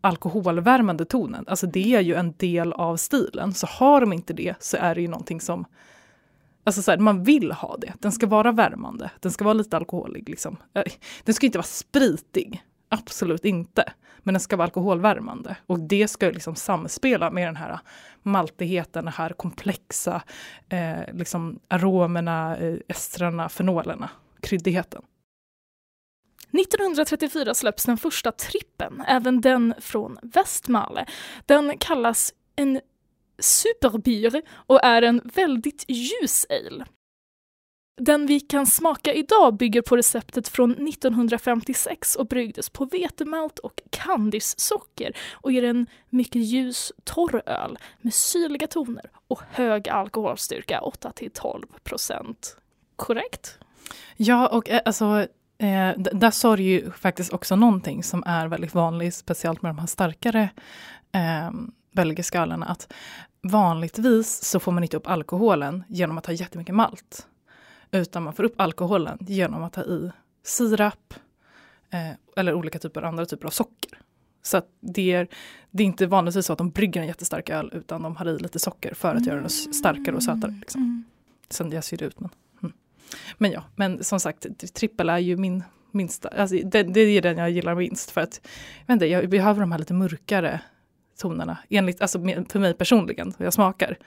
[0.00, 3.54] alkoholvärmande tonen, alltså det är ju en del av stilen.
[3.54, 5.64] Så har de inte det så är det ju någonting som
[6.66, 7.92] Alltså så här, man vill ha det.
[7.98, 9.10] Den ska vara värmande.
[9.20, 10.28] Den ska vara lite alkoholig.
[10.28, 10.56] Liksom.
[10.74, 10.82] Äh,
[11.24, 12.62] den ska inte vara spritig.
[12.88, 13.92] Absolut inte.
[14.24, 15.56] Men den ska vara alkoholvärmande.
[15.66, 17.78] Och det ska liksom samspela med den här
[18.22, 20.22] maltigheten, den här komplexa
[20.68, 24.10] eh, liksom aromerna, eh, estrarna, fenolerna,
[24.40, 25.02] kryddigheten.
[26.52, 31.06] 1934 släpps den första trippen, även den från Westmale.
[31.46, 32.80] Den kallas en
[33.38, 36.86] superbier och är en väldigt ljus ale.
[37.96, 43.82] Den vi kan smaka idag bygger på receptet från 1956 och bryggdes på vetemalt och
[43.90, 51.64] kandissocker och ger en mycket ljus torr öl med syrliga toner och hög alkoholstyrka, 8-12
[51.84, 52.56] procent.
[52.96, 53.58] Korrekt?
[54.16, 55.26] Ja, och eh, alltså
[55.58, 59.78] Eh, där sa du ju faktiskt också någonting som är väldigt vanligt, speciellt med de
[59.78, 60.48] här starkare
[61.12, 61.50] eh,
[61.92, 62.92] belgiska ölen, att
[63.42, 67.26] vanligtvis så får man inte upp alkoholen genom att ha jättemycket malt.
[67.94, 70.10] Utan man får upp alkoholen genom att ta i
[70.42, 71.14] sirap
[71.90, 73.98] eh, eller olika typer andra typer av socker.
[74.42, 75.28] Så det är,
[75.70, 78.38] det är inte vanligtvis så att de brygger en jättestark öl utan de har i
[78.38, 79.28] lite socker för att mm.
[79.28, 80.54] göra den starkare och sötare.
[80.60, 80.80] Liksom.
[80.82, 81.04] Mm.
[81.48, 82.20] Sen det ser ut.
[82.20, 82.30] Men,
[82.62, 82.74] mm.
[83.38, 87.38] men ja, men som sagt, trippel är ju min minsta, alltså det, det, är den
[87.38, 88.40] jag gillar minst för att
[88.86, 90.60] jag, inte, jag behöver de här lite mörkare
[91.16, 93.98] tonerna, enligt, alltså för mig personligen, hur jag smakar.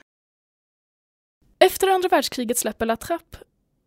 [1.58, 3.38] Efter andra världskriget släpper La Trappe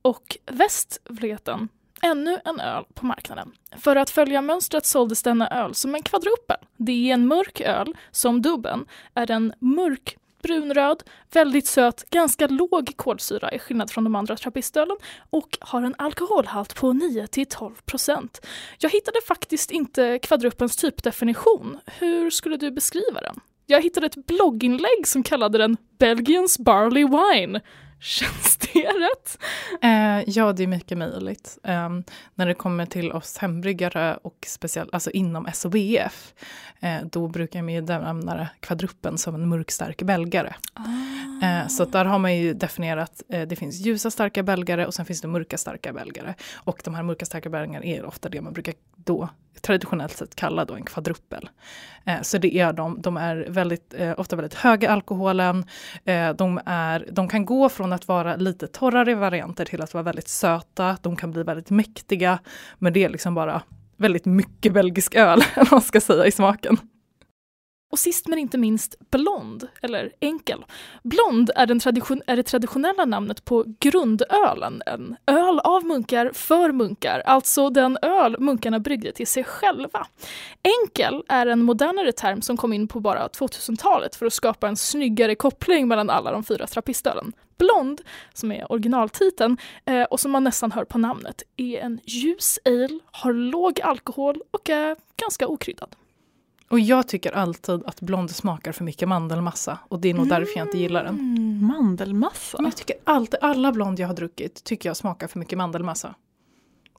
[0.01, 1.69] och Västvleten
[2.01, 3.51] ännu en öl på marknaden.
[3.77, 6.57] För att följa mönstret såldes denna öl som en kvadrupel.
[6.77, 12.93] Det är en mörk öl som dubben är en mörk brunröd, väldigt söt, ganska låg
[12.95, 14.97] kolsyra i skillnad från de andra trappistölen
[15.29, 18.45] och har en alkoholhalt på 9 12 procent.
[18.79, 21.77] Jag hittade faktiskt inte kvadruppens typdefinition.
[21.85, 23.39] Hur skulle du beskriva den?
[23.65, 27.61] Jag hittade ett blogginlägg som kallade den Belgians Barley Wine.
[28.01, 29.37] Känns det rätt?
[29.81, 31.57] Eh, ja, det är mycket möjligt.
[31.63, 31.89] Eh,
[32.35, 36.33] när det kommer till oss hembryggare och speciellt alltså inom SOBF,
[36.79, 40.53] eh, då brukar man ju nämna kvadruppen som en mörkstark belgare.
[40.73, 41.11] Ah.
[41.41, 45.05] Eh, så där har man ju definierat, eh, det finns ljusa starka belgare och sen
[45.05, 46.33] finns det mörka starka belgare.
[46.53, 49.29] Och de här mörka starka belgarna är ofta det man brukar då
[49.61, 51.49] traditionellt sett kalla då en kvadruppel.
[52.05, 55.65] Eh, så det är de, de är väldigt, eh, ofta väldigt höga alkoholen.
[56.35, 60.27] De, är, de kan gå från att vara lite torrare varianter till att vara väldigt
[60.27, 60.97] söta.
[61.01, 62.39] De kan bli väldigt mäktiga.
[62.77, 63.61] Men det är liksom bara
[63.97, 66.77] väldigt mycket belgisk öl, man ska säga, i smaken.
[67.91, 70.65] Och sist men inte minst blond, eller enkel.
[71.03, 76.71] Blond är, den tradition är det traditionella namnet på grundölen, en öl av munkar för
[76.71, 80.07] munkar, alltså den öl munkarna bryggde till sig själva.
[80.63, 84.77] Enkel är en modernare term som kom in på bara 2000-talet för att skapa en
[84.77, 87.33] snyggare koppling mellan alla de fyra trappistölen.
[87.61, 88.01] Blond,
[88.33, 92.99] som är originaltiteln eh, och som man nästan hör på namnet, är en ljus ale,
[93.05, 95.95] har låg alkohol och är ganska okryddad.
[96.69, 100.39] Och jag tycker alltid att blond smakar för mycket mandelmassa och det är nog mm.
[100.39, 101.19] därför jag inte gillar den.
[101.19, 102.57] Mm, mandelmassa?
[102.57, 106.15] Men jag tycker alltid, alla blond jag har druckit tycker jag smakar för mycket mandelmassa.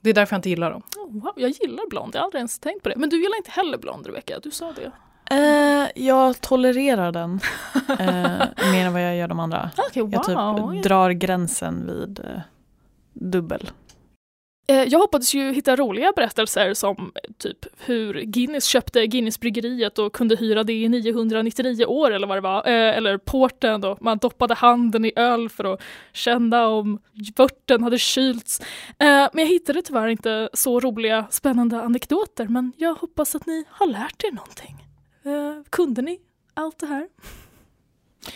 [0.00, 0.82] Det är därför jag inte gillar dem.
[0.96, 2.96] Oh, wow, jag gillar blond, jag har aldrig ens tänkt på det.
[2.96, 4.92] Men du gillar inte heller blond Rebecka, du sa det.
[5.32, 7.40] Uh, jag tolererar den
[7.90, 9.70] uh, mer än vad jag gör de andra.
[9.90, 10.12] Okay, wow.
[10.12, 12.40] Jag typ drar gränsen vid uh,
[13.12, 13.70] dubbel.
[14.68, 20.36] Eh, jag hoppades ju hitta roliga berättelser som typ hur Guinness köpte Guinnessbryggeriet och kunde
[20.36, 22.66] hyra det i 999 år eller vad det var.
[22.66, 25.82] Eh, eller porten då man doppade handen i öl för att
[26.12, 26.98] känna om
[27.36, 28.60] vörten hade kylts.
[28.98, 33.64] Eh, men jag hittade tyvärr inte så roliga spännande anekdoter men jag hoppas att ni
[33.70, 34.81] har lärt er någonting.
[35.70, 36.20] Kunde ni
[36.54, 37.08] allt det här?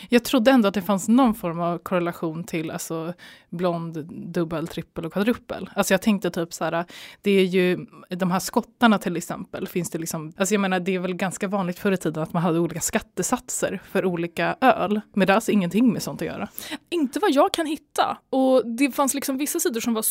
[0.08, 3.14] Jag trodde ändå att det fanns någon form av korrelation till alltså,
[3.50, 5.70] blond, dubbel, trippel och kvadruppel.
[5.74, 6.84] Alltså jag tänkte typ så här,
[7.22, 10.94] det är ju de här skottarna till exempel, finns det liksom, alltså jag menar det
[10.94, 15.00] är väl ganska vanligt förr i tiden att man hade olika skattesatser för olika öl,
[15.14, 16.48] men det har alltså ingenting med sånt att göra.
[16.90, 20.04] Inte vad jag kan hitta, och det fanns liksom vissa sidor som var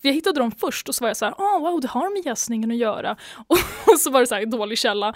[0.00, 2.26] jag hittade dem först och så var jag så här, oh, wow, det har med
[2.26, 3.16] jäsningen att göra.
[3.86, 5.14] Och, så var det så här, dålig källa.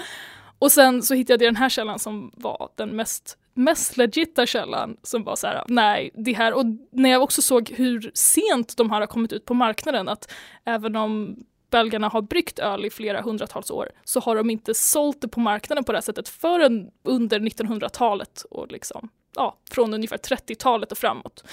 [0.58, 4.96] Och sen så hittade jag den här källan som var den mest mest legitta källan
[5.02, 8.90] som var så här, nej, det här, och när jag också såg hur sent de
[8.90, 10.32] här har kommit ut på marknaden, att
[10.64, 11.36] även om
[11.70, 15.40] belgarna har bryggt öl i flera hundratals år så har de inte sålt det på
[15.40, 20.98] marknaden på det här sättet förrän under 1900-talet och liksom, ja, från ungefär 30-talet och
[20.98, 21.44] framåt.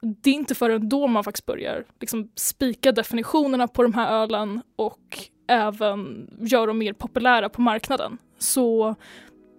[0.00, 4.62] Det är inte förrän då man faktiskt börjar liksom spika definitionerna på de här ölen
[4.76, 8.18] och även gör dem mer populära på marknaden.
[8.38, 8.94] Så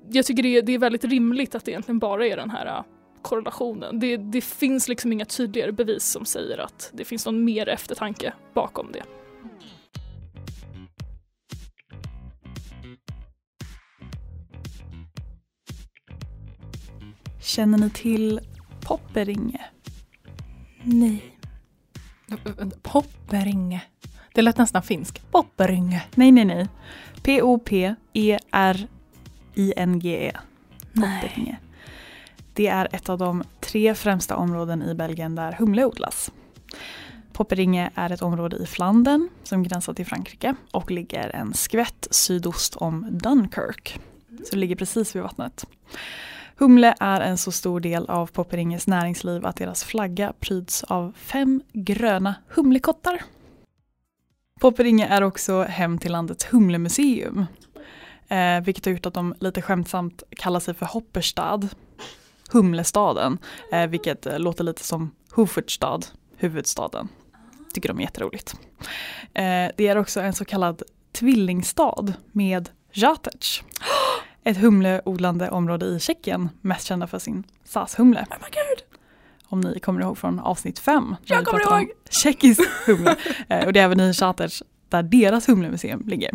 [0.10, 2.66] jag tycker det är, det är väldigt rimligt att det egentligen bara är den här
[2.66, 2.84] äh,
[3.22, 4.00] korrelationen.
[4.00, 8.34] Det, det finns liksom inga tydligare bevis som säger att det finns någon mer eftertanke
[8.54, 9.04] bakom det.
[17.42, 18.40] Känner ni till
[18.82, 19.62] Popperinge?
[20.84, 21.38] Nej.
[22.82, 23.82] Popperinge.
[24.34, 25.22] Det lät nästan finsk.
[25.32, 26.04] Popperinge.
[26.16, 26.68] Nej, nej, nej.
[27.24, 28.88] P-O-P-E-R
[29.54, 30.32] INGE.
[30.94, 31.58] Popperinge.
[32.54, 36.32] Det är ett av de tre främsta områden i Belgien där humle odlas.
[37.34, 42.76] Popperinge är ett område i Flandern som gränsar till Frankrike och ligger en skvätt sydost
[42.76, 44.00] om Dunkirk.
[44.30, 45.66] Så det ligger precis vid vattnet.
[46.56, 51.62] Humle är en så stor del av Popperinges näringsliv att deras flagga pryds av fem
[51.74, 53.22] gröna humlekottar.
[54.62, 57.46] Popperinge är också hem till landets humlemuseum
[58.32, 61.70] Eh, vilket har gjort att de lite skämtsamt kallar sig för Hopperstad,
[62.52, 63.38] Humlestaden,
[63.72, 66.00] eh, vilket låter lite som Hufvudstad,
[66.38, 67.08] huvudstaden.
[67.74, 68.56] Tycker de är jätteroligt.
[69.34, 73.62] Eh, det är också en så kallad tvillingstad med Jatec.
[74.44, 78.26] Ett humleodlande område i Tjeckien, mest kända för sin sashumle.
[78.30, 78.91] Oh my god.
[79.52, 81.16] Om ni kommer ihåg från avsnitt fem.
[81.24, 81.92] Jag kommer ihåg!
[82.10, 83.16] Tjeckisk humle.
[83.50, 86.32] Eh, och det är även i Žatec där deras humlemuseum ligger.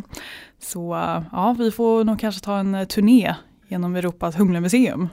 [0.58, 3.34] Så eh, ja, vi får nog kanske ta en eh, turné
[3.68, 5.08] genom Europas humlemuseum.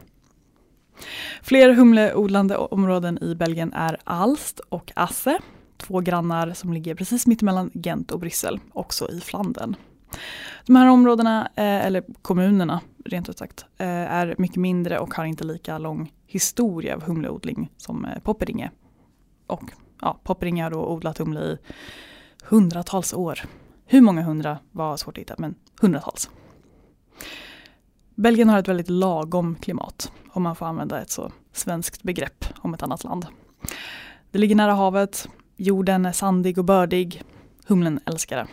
[1.42, 5.40] Fler humleodlande områden i Belgien är Alst och Asse,
[5.78, 9.76] två grannar som ligger precis mittemellan Gent och Bryssel, också i Flandern.
[10.66, 15.26] De här områdena, eh, eller kommunerna rent ut sagt, eh, är mycket mindre och har
[15.26, 18.72] inte lika lång historia av humleodling som eh, Popperinge.
[19.48, 19.64] Och
[20.02, 21.58] ja, Popperinge har då odlat humle i
[22.44, 23.40] hundratals år.
[23.86, 26.30] Hur många hundra var svårt att hitta, men hundratals.
[28.16, 32.74] Belgien har ett väldigt lagom klimat, om man får använda ett så svenskt begrepp om
[32.74, 33.26] ett annat land.
[34.32, 37.24] Det ligger nära havet, jorden är sandig och bördig,
[37.68, 38.48] humlen älskar det.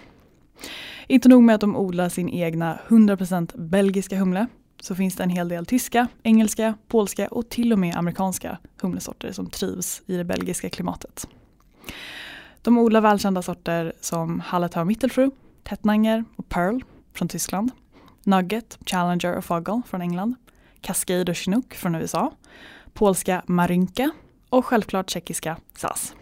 [1.11, 4.47] Inte nog med att de odlar sin egna 100% belgiska humle,
[4.81, 9.33] så finns det en hel del tyska, engelska, polska och till och med amerikanska humlesorter
[9.33, 11.29] som trivs i det belgiska klimatet.
[12.63, 15.31] De odlar välkända sorter som Hallertau Mittelfru,
[15.63, 16.81] Tettnanger och Pearl
[17.15, 17.71] från Tyskland,
[18.25, 20.35] Nugget, Challenger och Fuggle från England,
[20.81, 22.33] Cascade och Chinook från USA,
[22.93, 24.11] polska Marynka
[24.49, 26.15] och självklart tjeckiska SAS.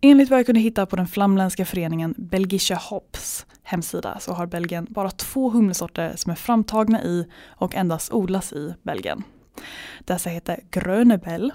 [0.00, 4.86] Enligt vad jag kunde hitta på den flamländska föreningen Belgische Hops hemsida så har Belgien
[4.90, 9.22] bara två humlesorter som är framtagna i och endast odlas i Belgien.
[10.04, 11.52] Dessa heter Grönebell,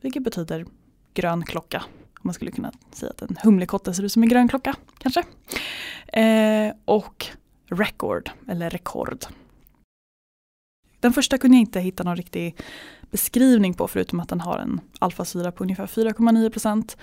[0.00, 0.66] vilket betyder
[1.14, 1.82] grön klocka
[2.22, 5.24] man skulle kunna säga att en humlekotte ser ut som en grön klocka kanske.
[6.06, 7.26] Eh, och
[7.70, 9.24] record, eller rekord.
[11.00, 12.56] Den första kunde jag inte hitta någon riktig
[13.10, 16.96] beskrivning på förutom att den har en alfasyra på ungefär 4,9 procent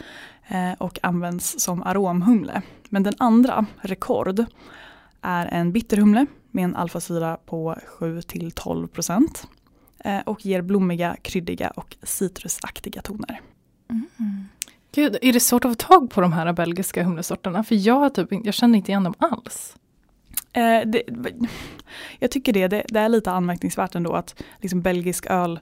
[0.48, 2.62] eh, och används som aromhumle.
[2.90, 4.46] Men den andra, rekord,
[5.22, 9.48] är en bitterhumle med en alfasyra på 7 till 12 procent
[10.00, 13.42] eh, och ger blommiga, kryddiga och citrusaktiga toner.
[13.90, 14.46] Mm.
[14.92, 17.64] Gud, är det svårt att få tag på de här belgiska humlesorterna?
[17.64, 19.76] För jag, typ, jag känner inte igen dem alls.
[20.54, 21.04] Eh, det,
[22.20, 25.60] jag tycker det, det, det, är lite anmärkningsvärt ändå att liksom belgisk öl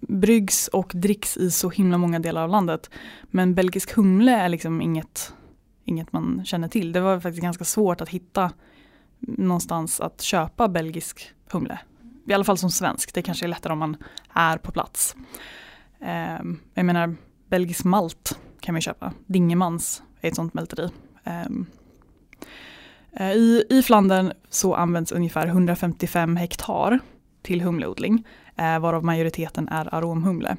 [0.00, 2.90] bryggs och dricks i så himla många delar av landet.
[3.22, 5.32] Men belgisk humle är liksom inget,
[5.84, 6.92] inget man känner till.
[6.92, 8.50] Det var faktiskt ganska svårt att hitta
[9.20, 11.78] någonstans att köpa belgisk humle.
[12.26, 13.96] I alla fall som svensk, det kanske är lättare om man
[14.32, 15.16] är på plats.
[16.00, 16.40] Eh,
[16.74, 17.14] jag menar,
[17.48, 19.12] belgisk malt kan man köpa.
[19.26, 20.90] Dingemans är ett sånt mälteri.
[21.24, 21.66] Ehm,
[23.12, 26.98] eh, i, I Flandern så används ungefär 155 hektar
[27.42, 28.26] till humleodling,
[28.58, 30.56] Eh, varav majoriteten är aromhumle.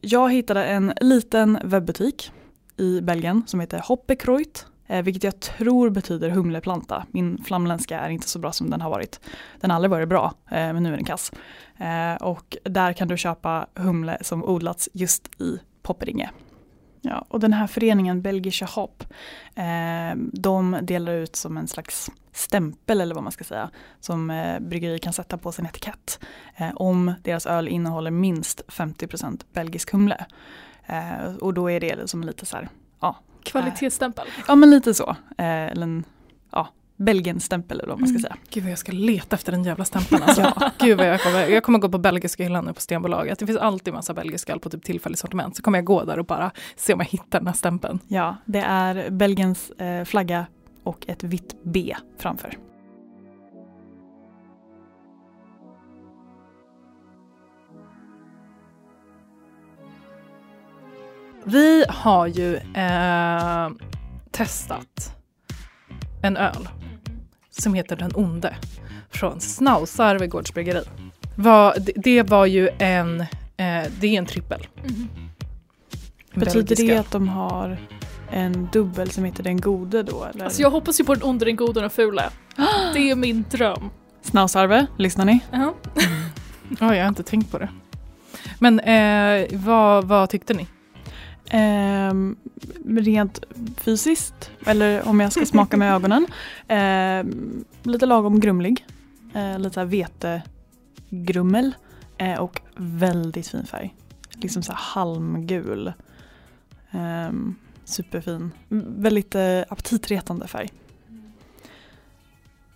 [0.00, 2.32] Jag hittade en liten webbutik
[2.76, 7.06] i Belgien som heter Hoppekreut, eh, vilket jag tror betyder humleplanta.
[7.10, 9.20] Min flamländska är inte så bra som den har varit.
[9.60, 11.32] Den har aldrig varit bra, eh, men nu är den kass.
[12.20, 16.30] och där kan du köpa humle som odlats just i Popperinge.
[17.06, 19.04] Ja, och den här föreningen Belgische Hopp,
[19.54, 24.60] eh, de delar ut som en slags stämpel eller vad man ska säga, som eh,
[24.60, 26.20] bryggerier kan sätta på sin etikett.
[26.56, 30.26] Eh, om deras öl innehåller minst 50% belgisk humle.
[30.86, 32.68] Eh, och då är det som lite så här,
[33.00, 33.16] ja.
[33.42, 34.26] Kvalitetsstämpel?
[34.48, 35.10] ja men lite så.
[35.38, 36.04] Eh, eller en,
[36.50, 38.22] ja, Belgien-stämpel eller vad man ska mm.
[38.22, 38.36] säga.
[38.50, 40.22] Gud vad jag ska leta efter den jävla stämpeln.
[40.24, 40.40] Alltså.
[40.42, 40.70] ja.
[40.78, 43.38] Gud vad jag, kommer, jag kommer gå på belgiska hyllan nu på Stenbolaget.
[43.38, 45.56] Det finns alltid massa belgiska öl på typ tillfälligt sortiment.
[45.56, 47.98] Så kommer jag gå där och bara se om jag hittar den här stämpeln.
[48.08, 50.46] Ja, det är Belgiens eh, flagga
[50.84, 52.58] och ett vitt B framför.
[61.44, 63.70] Vi har ju eh,
[64.30, 65.16] testat
[66.22, 66.68] en öl
[67.62, 68.56] som heter Den onde
[69.10, 70.84] från Snausarve gårdsbryggeri.
[71.36, 73.26] Var, det, var ju en, eh,
[74.00, 74.66] det är en trippel.
[74.84, 75.08] Mm.
[76.34, 77.78] Betyder det att de har
[78.30, 80.24] en dubbel som heter Den gode då?
[80.24, 80.44] Eller?
[80.44, 82.30] Alltså jag hoppas ju på Den onde, Den gode och Den fule.
[82.94, 83.90] Det är min dröm.
[84.22, 85.32] Snausarve, lyssnar ni?
[85.32, 85.72] Uh -huh.
[85.96, 86.90] mm.
[86.90, 87.68] oh, jag har inte tänkt på det.
[88.58, 90.66] Men eh, vad, vad tyckte ni?
[91.50, 92.14] Eh,
[92.86, 93.44] rent
[93.76, 96.26] fysiskt, eller om jag ska smaka med ögonen,
[96.68, 97.24] eh,
[97.82, 98.86] lite lagom grumlig.
[99.34, 101.74] Eh, lite vetegrummel
[102.18, 103.94] eh, och väldigt fin färg.
[104.32, 105.92] Liksom så halmgul.
[106.90, 107.54] Ehm,
[107.84, 108.50] superfin.
[108.98, 110.70] Väldigt eh, aptitretande färg.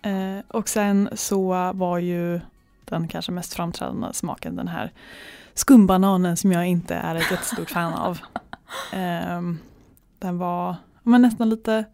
[0.03, 2.41] Eh, och sen så var ju
[2.85, 4.93] den kanske mest framträdande smaken den här
[5.55, 8.19] skumbananen som jag inte är ett jättestort fan av.
[8.93, 9.59] Um,
[10.19, 10.77] den var
[11.09, 11.85] men nästan lite,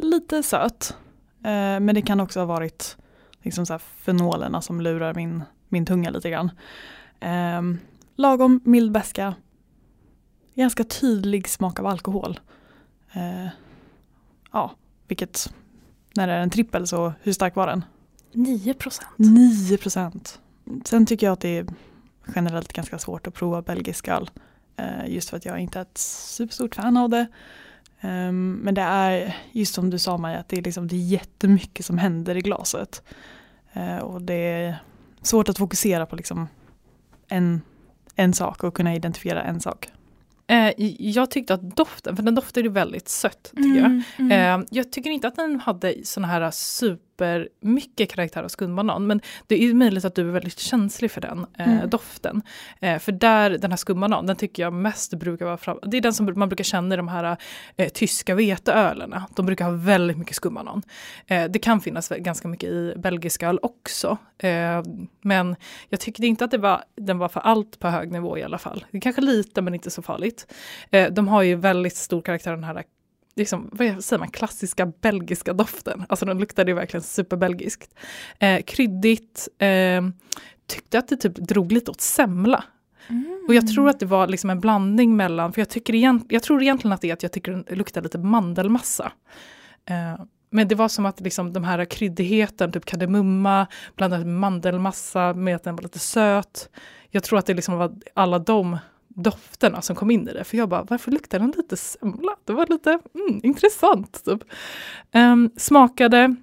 [0.00, 0.96] lite söt.
[1.44, 2.96] Eh, men det kan också ha varit
[3.42, 6.50] liksom så fenolerna som lurar min, min tunga lite grann.
[7.20, 7.62] Eh,
[8.16, 9.34] lagom mild beska,
[10.54, 12.40] ganska tydlig smak av alkohol.
[13.12, 13.48] Eh,
[14.52, 14.74] ja,
[15.08, 15.54] vilket
[16.14, 17.84] när det är en trippel så hur stark var den?
[18.32, 19.08] 9 procent.
[19.16, 20.40] 9 procent.
[20.84, 21.66] Sen tycker jag att det är
[22.34, 24.30] generellt ganska svårt att prova belgisk öl.
[24.80, 27.26] Eh, just för att jag inte är ett superstort fan av det.
[28.02, 31.06] Um, men det är just som du sa Maja, att det är, liksom, det är
[31.06, 33.02] jättemycket som händer i glaset.
[33.76, 34.76] Uh, och det är
[35.22, 36.48] svårt att fokusera på liksom
[37.28, 37.60] en,
[38.14, 39.88] en sak och kunna identifiera en sak.
[40.50, 44.26] Eh, jag tyckte att doften, för den doftade väldigt sött tycker mm, jag.
[44.32, 44.60] Mm.
[44.60, 49.06] Eh, jag tycker inte att den hade såna här super supermycket karaktär av skumbanan.
[49.06, 51.90] Men det är möjligt att du är väldigt känslig för den eh, mm.
[51.90, 52.42] doften.
[52.80, 55.78] Eh, för där, den här skumbanan, den tycker jag mest brukar vara fram...
[55.82, 57.36] Det är den som man brukar känna i de här
[57.76, 59.26] eh, tyska veteölerna.
[59.36, 60.82] De brukar ha väldigt mycket skumbanan.
[61.26, 64.18] Eh, det kan finnas ganska mycket i belgiska öl också.
[64.38, 64.82] Eh,
[65.22, 65.56] men
[65.88, 68.58] jag tyckte inte att det var, den var för allt på hög nivå i alla
[68.58, 68.84] fall.
[68.90, 70.54] Det är kanske lite men inte så farligt.
[70.90, 72.82] Eh, de har ju väldigt stor karaktär den här
[73.36, 76.04] liksom, vad säger man, klassiska belgiska doften.
[76.08, 77.94] Alltså den luktade ju verkligen superbelgiskt.
[78.38, 80.02] Eh, kryddigt, eh,
[80.66, 82.64] tyckte att det typ drog lite åt semla.
[83.08, 83.44] Mm.
[83.48, 86.42] Och jag tror att det var liksom en blandning mellan, för jag, tycker igen, jag
[86.42, 89.12] tror egentligen att det är att jag tycker den luktar lite mandelmassa.
[89.84, 93.66] Eh, men det var som att liksom de här kryddigheten, typ kardemumma,
[93.96, 96.70] blandat med mandelmassa med att den var lite söt.
[97.10, 98.78] Jag tror att det liksom var alla de
[99.22, 100.44] dofterna som kom in i det.
[100.44, 102.36] För jag bara, varför luktar den lite semla?
[102.44, 104.24] Det var lite mm, intressant.
[104.24, 104.42] Typ.
[105.14, 106.36] Um, smakade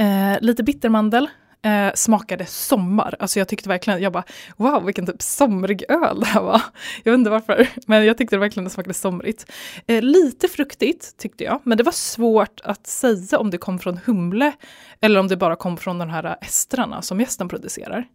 [0.00, 1.28] uh, lite bittermandel.
[1.66, 3.16] Uh, smakade sommar.
[3.18, 4.24] Alltså jag tyckte verkligen, jag bara
[4.56, 6.62] wow vilken typ somrig öl det här var.
[7.04, 9.52] Jag vet inte varför, men jag tyckte det verkligen det smakade somrigt.
[9.90, 14.00] Uh, lite fruktigt tyckte jag, men det var svårt att säga om det kom från
[14.04, 14.52] humle
[15.00, 18.06] eller om det bara kom från de här estrarna som gästen producerar.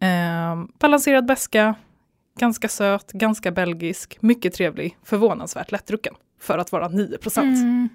[0.00, 1.74] Ehm, balanserad beska,
[2.40, 7.88] Ganska söt, ganska belgisk, mycket trevlig, förvånansvärt lättdrucken för att vara 9 mm.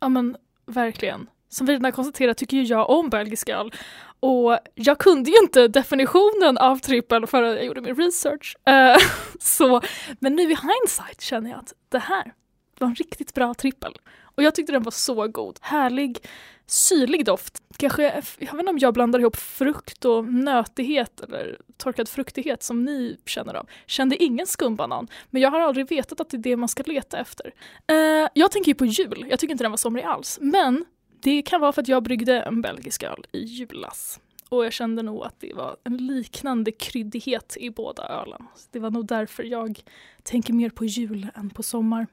[0.00, 1.26] Ja men verkligen.
[1.48, 3.72] Som vi redan konstaterat tycker ju jag om belgisk öl.
[4.20, 8.56] Och jag kunde ju inte definitionen av trippel förrän jag gjorde min research.
[8.68, 8.96] Uh,
[9.40, 9.80] så,
[10.18, 12.34] men nu i hindsight känner jag att det här
[12.78, 13.92] var en riktigt bra trippel.
[14.34, 15.58] Och jag tyckte den var så god.
[15.60, 16.18] Härlig,
[16.66, 17.62] syrlig doft.
[17.76, 18.02] Kanske,
[18.38, 23.16] jag vet inte om jag blandar ihop frukt och nötighet eller torkad fruktighet som ni
[23.26, 23.68] känner av.
[23.86, 27.18] Kände ingen skumbanan, men jag har aldrig vetat att det är det man ska leta
[27.18, 27.46] efter.
[27.92, 30.84] Uh, jag tänker ju på jul, jag tycker inte den var somrig alls, men
[31.20, 34.20] det kan vara för att jag bryggde en belgisk öl i julas.
[34.48, 38.46] Och jag kände nog att det var en liknande kryddighet i båda ölen.
[38.70, 39.82] Det var nog därför jag
[40.22, 42.06] tänker mer på jul än på sommar.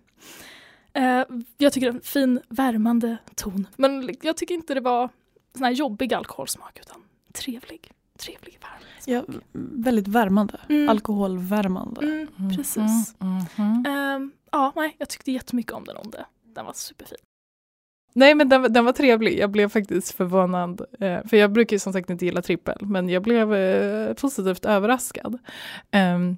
[0.97, 3.67] Uh, jag tycker det är en fin värmande ton.
[3.75, 5.09] Men jag tycker inte det var
[5.53, 9.23] sån här jobbig alkoholsmak utan trevlig, trevlig varm Ja,
[9.53, 10.59] väldigt värmande.
[10.69, 10.89] Mm.
[10.89, 12.01] Alkoholvärmande.
[12.01, 13.15] Mm, mm precis.
[13.21, 16.25] Uh, ja, nej, jag tyckte jättemycket om den om det.
[16.43, 17.17] Den var superfin.
[18.13, 20.81] Nej men den, den var trevlig, jag blev faktiskt förvånad.
[20.99, 24.65] Eh, för jag brukar ju som sagt inte gilla trippel, men jag blev eh, positivt
[24.65, 25.39] överraskad.
[26.15, 26.37] Um,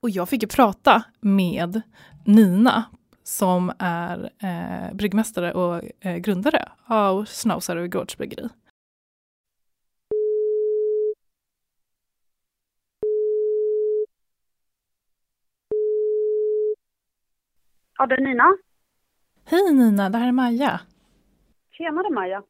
[0.00, 1.80] och jag fick ju prata med
[2.24, 2.84] Nina
[3.30, 7.24] som är eh, bryggmästare och eh, grundare av
[7.82, 8.48] och Gårdsbryggeri.
[17.98, 18.56] Ja, det är Nina.
[19.44, 20.80] Hej Nina, det här är Maja.
[21.70, 22.42] Tjenare Maja.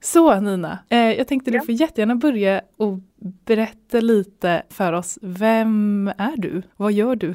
[0.00, 1.60] Så Nina, eh, jag tänkte ja.
[1.60, 2.98] du får jättegärna börja och
[3.44, 5.18] berätta lite för oss.
[5.22, 6.62] Vem är du?
[6.76, 7.34] Vad gör du?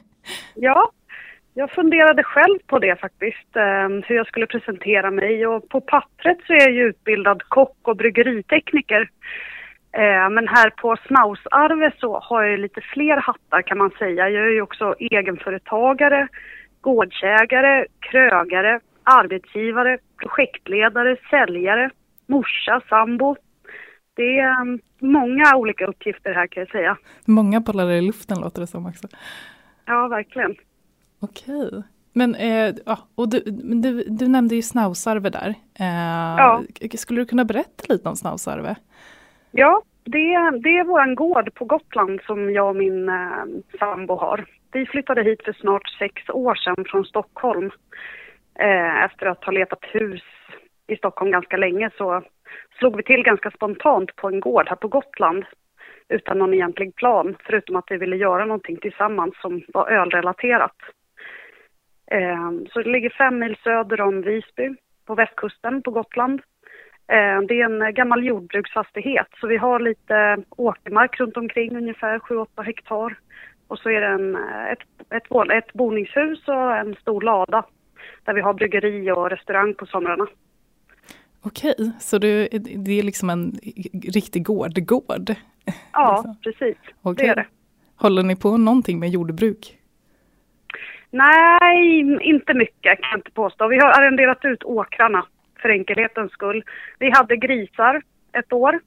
[0.54, 0.92] ja,
[1.58, 6.38] jag funderade själv på det faktiskt, eh, hur jag skulle presentera mig och på pappret
[6.46, 9.00] så är jag ju utbildad kock och bryggeritekniker.
[9.92, 14.28] Eh, men här på Snausarve så har jag lite fler hattar kan man säga.
[14.28, 16.28] Jag är ju också egenföretagare,
[16.80, 21.90] gårdsägare, krögare, arbetsgivare, projektledare, säljare,
[22.26, 23.36] morsa, sambo.
[24.16, 26.96] Det är um, många olika uppgifter här kan jag säga.
[27.24, 29.08] Många bollar i luften låter det som också.
[29.86, 30.56] Ja, verkligen.
[31.20, 31.82] Okej.
[32.12, 32.74] Men eh,
[33.14, 33.40] och du,
[33.82, 35.48] du, du, nämnde ju Snausarve där.
[35.80, 36.62] Eh, ja.
[36.96, 38.76] Skulle du kunna berätta lite om Snausarve?
[39.50, 40.28] Ja, det,
[40.62, 43.44] det är vår gård på Gotland som jag och min eh,
[43.78, 44.46] sambo har.
[44.72, 47.70] Vi flyttade hit för snart sex år sedan från Stockholm.
[48.58, 50.22] Eh, efter att ha letat hus
[50.86, 52.22] i Stockholm ganska länge så
[52.78, 55.44] slog vi till ganska spontant på en gård här på Gotland
[56.08, 60.76] utan någon egentlig plan, förutom att vi ville göra någonting tillsammans som var ölrelaterat.
[62.10, 64.74] Eh, så det ligger fem mil söder om Visby.
[65.06, 66.40] på västkusten på Gotland.
[67.08, 72.62] Eh, det är en gammal jordbruksfastighet så vi har lite åkermark runt omkring, ungefär 7-8
[72.62, 73.18] hektar.
[73.68, 74.36] Och så är det en,
[74.72, 77.64] ett, ett, ett boningshus och en stor lada
[78.24, 80.26] där vi har bryggeri och restaurang på somrarna.
[81.42, 83.52] Okej, så det, det är liksom en
[84.14, 85.34] riktig gård-gård?
[85.92, 86.36] Ja, liksom.
[86.42, 86.76] precis.
[87.02, 87.26] Okay.
[87.26, 87.46] Det är det.
[87.96, 89.78] Håller ni på någonting med jordbruk?
[91.10, 93.68] Nej, inte mycket kan jag inte påstå.
[93.68, 95.26] Vi har arrenderat ut åkrarna
[95.62, 96.64] för enkelhetens skull.
[96.98, 98.02] Vi hade grisar
[98.32, 98.80] ett år.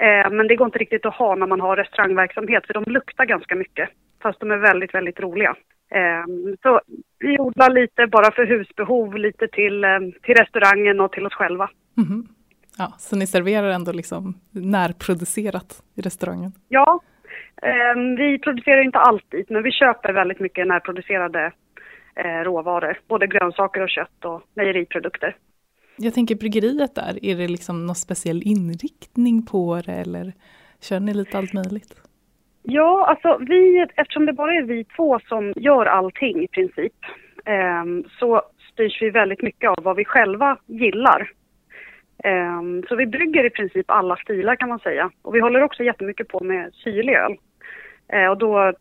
[0.00, 3.24] Eh, men det går inte riktigt att ha när man har restaurangverksamhet för de luktar
[3.24, 3.88] ganska mycket.
[4.22, 5.54] Fast de är väldigt, väldigt roliga.
[5.90, 6.24] Eh,
[6.62, 6.80] så
[7.18, 11.70] vi odlar lite bara för husbehov, lite till, eh, till restaurangen och till oss själva.
[11.96, 12.26] Mm -hmm.
[12.78, 16.52] Ja, så ni serverar ändå liksom närproducerat i restaurangen?
[16.68, 17.00] Ja,
[18.16, 21.52] vi producerar inte alltid, men vi köper väldigt mycket närproducerade
[22.16, 22.98] eh, råvaror.
[23.08, 25.36] Både grönsaker och kött och mejeriprodukter.
[25.98, 30.32] Jag tänker bryggeriet där, är det liksom någon speciell inriktning på det eller
[30.80, 31.94] kör ni lite allt möjligt?
[32.62, 36.94] Ja, alltså vi, eftersom det bara är vi två som gör allting i princip,
[37.44, 37.84] eh,
[38.18, 38.42] så
[38.72, 41.30] styrs vi väldigt mycket av vad vi själva gillar.
[42.26, 45.10] Um, så vi brygger i princip alla stilar kan man säga.
[45.22, 47.32] Och vi håller också jättemycket på med syrlig öl.
[47.32, 47.38] Uh,
[48.08, 48.72] ehm, och då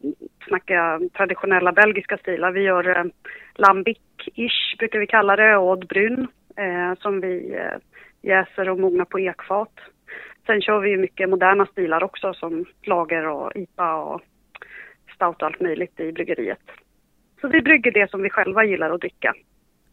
[0.47, 2.51] snackar jag traditionella belgiska stilar.
[2.51, 3.11] Vi gör uh,
[3.55, 6.27] lambic-ish brukar vi kalla det, och brun
[6.59, 7.77] uh, eh, som vi uh,
[8.21, 9.73] jäser och mognar på ekfat.
[10.45, 14.21] Sen kör vi mycket moderna stilar också som lager och IPA och
[15.15, 16.71] stout och allt möjligt i bryggeriet.
[17.41, 19.33] Så vi brygger det som vi själva gillar att dricka.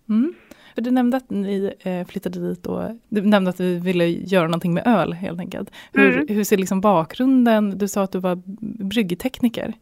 [0.08, 0.34] Mm.
[0.74, 4.74] Du nämnde att ni eh, flyttade dit och du nämnde att vi ville göra någonting
[4.74, 5.70] med öl helt enkelt.
[5.92, 6.26] Hur, mm.
[6.28, 8.42] hur ser liksom bakgrunden, du sa att du var
[8.84, 9.72] bryggtekniker.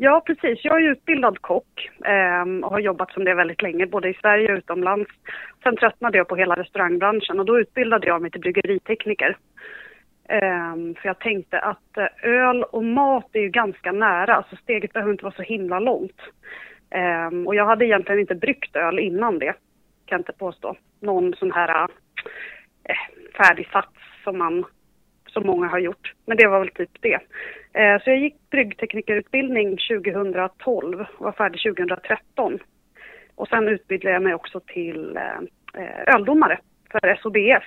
[0.00, 0.64] Ja, precis.
[0.64, 4.52] Jag är utbildad kock eh, och har jobbat som det väldigt länge, både i Sverige
[4.52, 5.10] och utomlands.
[5.62, 9.36] Sen tröttnade jag på hela restaurangbranschen och då utbildade jag mig till bryggeritekniker.
[10.28, 14.92] Eh, för jag tänkte att eh, öl och mat är ju ganska nära, alltså steget
[14.92, 16.20] behöver inte vara så himla långt.
[16.90, 19.54] Eh, och jag hade egentligen inte bryggt öl innan det
[20.08, 20.76] kan jag inte påstå.
[21.00, 21.88] Någon sån här äh,
[22.84, 24.64] eh, färdig sats som man
[25.26, 26.12] som många har gjort.
[26.26, 27.20] Men det var väl typ det.
[27.72, 32.58] Eh, så jag gick bryggteknikerutbildning 2012 och var färdig 2013.
[33.34, 36.58] Och sen utbildade jag mig också till eh, eh öldomare
[36.90, 37.64] för SOBF.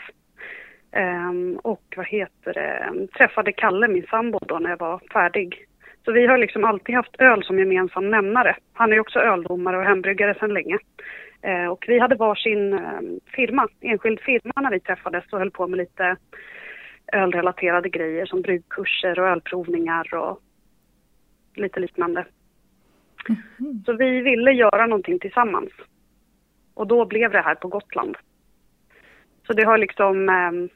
[0.92, 1.32] Eh,
[1.64, 5.66] och vad heter det, träffade Kalle, min sambo, då när jag var färdig.
[6.06, 8.56] Så vi har liksom alltid haft öl som gemensam nämnare.
[8.74, 10.78] Han är också öldomare och hembryggare sedan länge.
[11.42, 13.00] Eh, och vi hade varsin eh,
[13.36, 16.18] firma, enskild firma när vi träffades och höll på med lite
[17.14, 20.40] ölrelaterade grejer som bryggkurser och ölprovningar och
[21.56, 22.26] lite liknande.
[23.60, 23.84] Mm.
[23.86, 25.70] Så vi ville göra någonting tillsammans.
[26.74, 28.18] Och då blev det här på Gotland.
[29.48, 30.70] Så det har liksom ehm,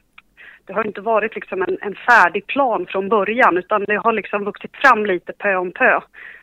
[0.66, 4.44] det har inte varit liksom en, en, färdig plan från början utan det har liksom
[4.44, 6.00] vuxit fram lite pö om pö.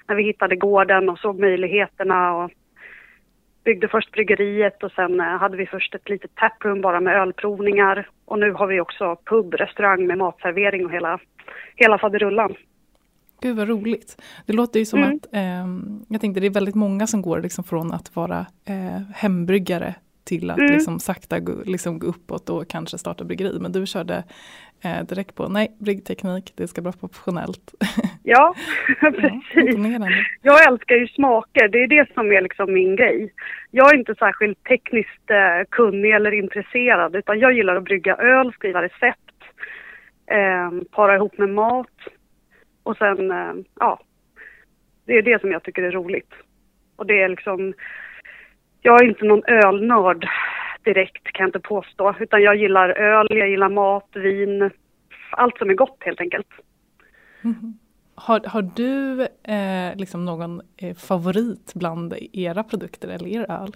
[0.07, 2.51] När vi hittade gården och såg möjligheterna och
[3.63, 8.09] byggde först bryggeriet och sen eh, hade vi först ett litet taproom bara med ölprovningar.
[8.25, 11.19] Och nu har vi också pub, restaurang med matservering och hela,
[11.75, 12.55] hela faderullan.
[13.41, 14.21] Gud vad roligt.
[14.45, 15.15] Det låter ju som mm.
[15.15, 15.67] att, eh,
[16.07, 20.51] jag tänkte det är väldigt många som går liksom från att vara eh, hembryggare till
[20.51, 20.73] att mm.
[20.73, 23.59] liksom sakta gå, liksom gå uppåt och kanske starta bryggeri.
[23.59, 24.23] Men du körde
[24.83, 27.73] eh, direkt på, nej, bryggteknik, det ska vara professionellt.
[28.25, 28.55] Ja,
[28.99, 29.75] precis.
[29.75, 30.09] Ja,
[30.41, 33.33] jag älskar ju smaker, det är det som är liksom min grej.
[33.71, 38.53] Jag är inte särskilt tekniskt eh, kunnig eller intresserad utan jag gillar att brygga öl,
[38.53, 39.19] skriva recept,
[40.27, 41.97] eh, para ihop med mat
[42.83, 43.99] och sen, eh, ja,
[45.05, 46.33] det är det som jag tycker är roligt.
[46.95, 47.73] Och det är liksom,
[48.83, 50.27] jag är inte någon ölnörd
[50.83, 54.69] direkt kan jag inte påstå, utan jag gillar öl, jag gillar mat, vin,
[55.31, 56.47] allt som är gott helt enkelt.
[57.43, 57.73] Mm.
[58.15, 59.21] Har, har du
[59.53, 63.73] eh, liksom någon eh, favorit bland era produkter eller er öl?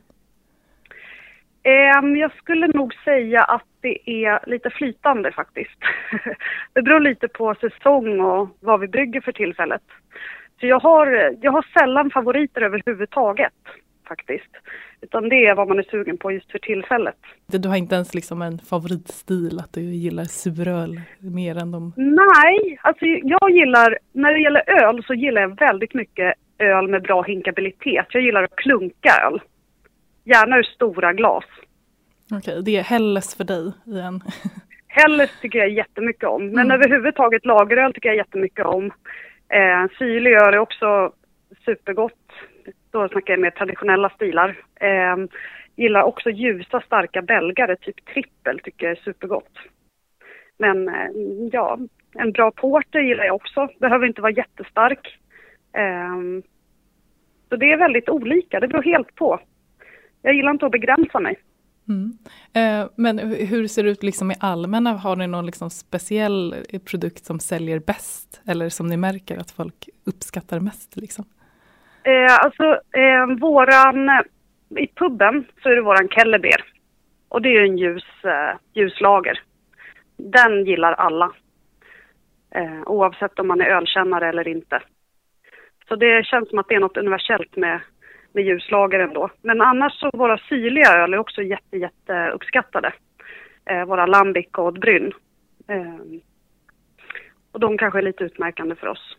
[2.01, 5.79] Um, jag skulle nog säga att det är lite flytande faktiskt.
[6.73, 9.81] det beror lite på säsong och vad vi brygger för tillfället.
[10.59, 13.53] Så jag har, jag har sällan favoriter överhuvudtaget
[14.07, 14.51] faktiskt.
[15.01, 17.15] Utan det är vad man är sugen på just för tillfället.
[17.47, 21.93] Du har inte ens liksom en favoritstil, att du gillar suröl mer än de?
[21.95, 27.01] Nej, alltså jag gillar, när det gäller öl så gillar jag väldigt mycket öl med
[27.01, 28.05] bra hinkabilitet.
[28.09, 29.41] Jag gillar att klunka öl.
[30.23, 31.45] Gärna ur stora glas.
[32.25, 34.21] Okej, okay, det är Helles för dig igen.
[34.87, 36.71] Helles tycker jag jättemycket om, men mm.
[36.71, 38.85] överhuvudtaget lageröl tycker jag jättemycket om.
[39.49, 41.11] Eh, syrlig öl är också
[41.65, 42.13] supergott
[42.91, 44.55] då snackar jag mer traditionella stilar.
[44.75, 45.15] Eh,
[45.77, 49.51] Gillar också ljusa starka belgare, typ trippel tycker jag är supergott.
[50.57, 51.09] Men eh,
[51.51, 51.79] ja,
[52.15, 53.67] en bra porter gillar jag också.
[53.79, 55.19] Behöver inte vara jättestark.
[55.73, 56.43] Eh,
[57.49, 59.39] så det är väldigt olika, det beror helt på.
[60.21, 61.39] Jag gillar inte att begränsa mig.
[61.89, 62.17] Mm.
[62.53, 64.93] Eh, men hur ser det ut liksom i allmänna?
[64.93, 68.41] Har ni någon liksom speciell eh, produkt som säljer bäst?
[68.45, 70.95] Eller som ni märker att folk uppskattar mest?
[70.95, 71.25] Liksom?
[72.07, 74.21] Eh, alltså, eh, våran, eh,
[74.83, 76.63] i puben så är det våran Kelleber.
[77.29, 79.39] Och det är en ljus, eh, ljuslager.
[80.17, 81.31] Den gillar alla.
[82.55, 84.81] Eh, oavsett om man är ölkännare eller inte.
[85.87, 87.79] Så det känns som att det är något universellt med,
[88.31, 89.29] med ljuslager ändå.
[89.41, 92.93] Men annars så våra syrliga öl är också jätte, jätte uppskattade.
[93.65, 95.13] Eh, våra Lambic och Bryn.
[95.67, 96.19] Eh,
[97.51, 99.17] och de kanske är lite utmärkande för oss.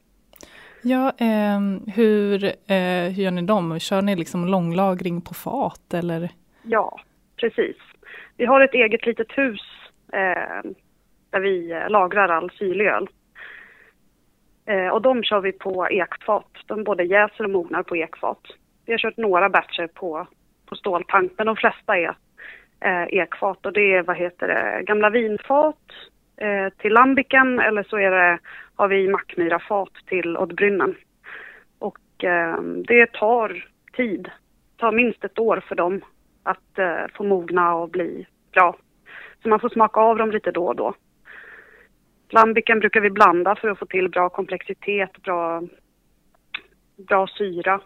[0.82, 1.60] Ja, eh,
[1.94, 3.78] hur, eh, hur gör ni dem?
[3.78, 6.30] Kör ni liksom långlagring på fat eller?
[6.62, 7.00] Ja,
[7.36, 7.76] precis.
[8.36, 9.60] Vi har ett eget litet hus
[10.12, 10.70] eh,
[11.30, 13.08] där vi eh, lagrar all syrlig öl.
[14.66, 16.50] Eh, och de kör vi på ekfat.
[16.66, 18.40] De både jäser och mognar på ekfat.
[18.86, 20.26] Vi har kört några batcher på,
[20.66, 22.16] på ståltank, men de flesta är
[22.80, 23.66] eh, ekfat.
[23.66, 25.84] Och det är, vad heter det, gamla vinfat
[26.36, 28.38] eh, till lambiken eller så är det,
[28.78, 30.94] har vi Mackmyrafat till Oddbrynnen.
[31.78, 34.22] Och eh, det tar tid.
[34.22, 36.00] Det tar minst ett år för dem
[36.42, 38.76] att eh, få mogna och bli bra.
[39.42, 40.94] Så man får smaka av dem lite då och då.
[42.28, 45.62] Lambiken brukar vi blanda för att få till bra komplexitet, bra,
[46.96, 47.80] bra syra.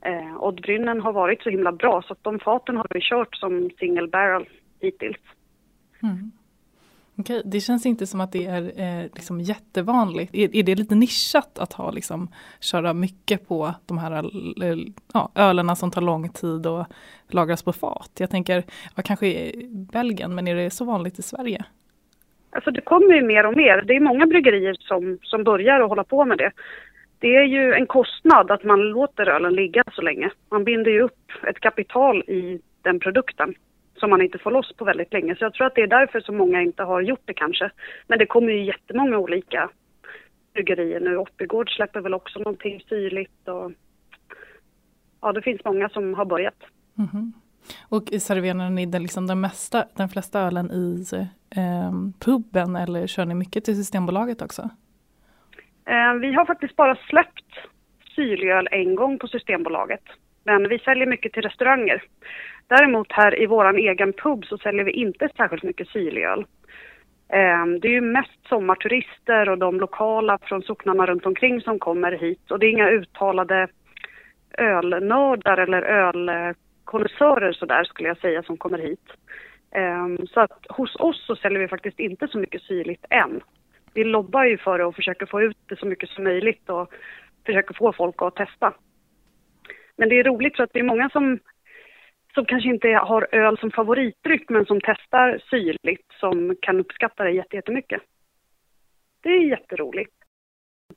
[0.00, 3.70] Eh, Oddbrynnen har varit så himla bra så att de faten har vi kört som
[3.78, 4.48] single barrel
[4.80, 5.22] hittills.
[6.02, 6.32] Mm.
[7.16, 10.34] Okay, det känns inte som att det är eh, liksom jättevanligt.
[10.34, 12.28] Är, är, det lite nischat att ha, liksom,
[12.60, 14.24] köra mycket på de här
[15.14, 16.86] ja, ölerna som tar lång tid och
[17.28, 18.10] lagras på fat?
[18.18, 18.64] Jag tänker,
[18.96, 21.64] ja, kanske i Belgien, men är det så vanligt i Sverige?
[22.50, 23.82] Alltså det kommer ju mer och mer.
[23.82, 26.50] Det är många bryggerier som, som börjar att hålla på med det.
[27.18, 30.30] Det är ju en kostnad att man låter ölen ligga så länge.
[30.50, 33.54] Man binder ju upp ett kapital i den produkten
[33.96, 35.36] som man inte får loss på väldigt länge.
[35.36, 37.70] Så jag tror att det är därför så många inte har gjort det kanske.
[38.06, 39.70] Men det kommer ju jättemånga olika
[40.54, 41.16] bryggerier nu.
[41.16, 43.72] Oppigård släpper väl också någonting syrligt och
[45.20, 46.62] ja, det finns många som har börjat.
[46.98, 47.32] Mm -hmm.
[47.88, 51.04] Och serverar ni den, liksom den, mesta, den flesta ölen i
[51.56, 51.92] eh,
[52.24, 54.62] puben eller kör ni mycket till Systembolaget också?
[55.86, 57.54] Eh, vi har faktiskt bara släppt
[58.14, 60.02] syrligöl en gång på Systembolaget.
[60.44, 62.02] Men vi säljer mycket till restauranger.
[62.78, 66.46] Däremot här i vår egen pub så säljer vi inte särskilt mycket syrligöl.
[67.28, 72.12] Ehm, det är ju mest sommarturister och de lokala från socknarna runt omkring som kommer
[72.12, 72.50] hit.
[72.50, 73.68] Och det är inga uttalade
[74.58, 79.08] ölnördar eller ölkonnässörer sådär skulle jag säga som kommer hit.
[79.70, 83.40] Ehm, så att hos oss så säljer vi faktiskt inte så mycket syrligt än.
[83.94, 86.94] Vi lobbar ju för det och försöker få ut det så mycket som möjligt och
[87.46, 88.72] försöker få folk att testa.
[89.96, 91.38] Men det är roligt för att det är många som,
[92.34, 97.30] som kanske inte har öl som favoritdryck men som testar syrligt som kan uppskatta det
[97.30, 98.02] jättemycket.
[99.22, 100.12] Det är jätteroligt.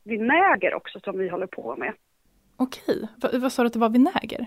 [0.04, 1.94] Vinäger också som vi håller på med.
[2.58, 4.46] Okej, v vad sa du att det var vinäger?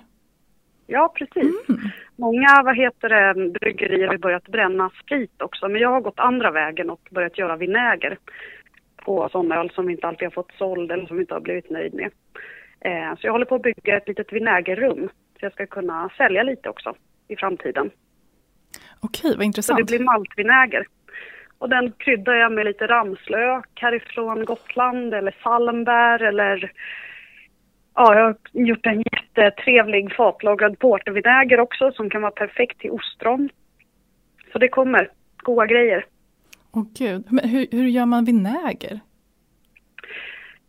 [0.86, 1.68] Ja, precis.
[1.68, 1.80] Mm.
[2.16, 6.50] Många vad heter det, bryggerier har börjat bränna sprit också, men jag har gått andra
[6.50, 8.18] vägen och börjat göra vinäger
[8.96, 11.40] på sådana öl som vi inte alltid har fått såld eller som vi inte har
[11.40, 12.10] blivit nöjd med.
[12.80, 15.08] Eh, så jag håller på att bygga ett litet vinägerrum
[15.40, 16.94] så jag ska kunna sälja lite också
[17.28, 17.90] i framtiden.
[19.00, 19.78] Okej, vad intressant.
[19.78, 20.86] Så det blir maltvinäger.
[21.58, 26.72] Och den kryddar jag med lite ramslök härifrån Gotland eller salmbär eller
[27.94, 33.48] Ja, jag har gjort en jättetrevlig fatlagrad portervinäger också som kan vara perfekt till ostron.
[34.52, 36.06] Så det kommer goda grejer.
[36.72, 39.00] Åh gud, men hur, hur gör man vinäger?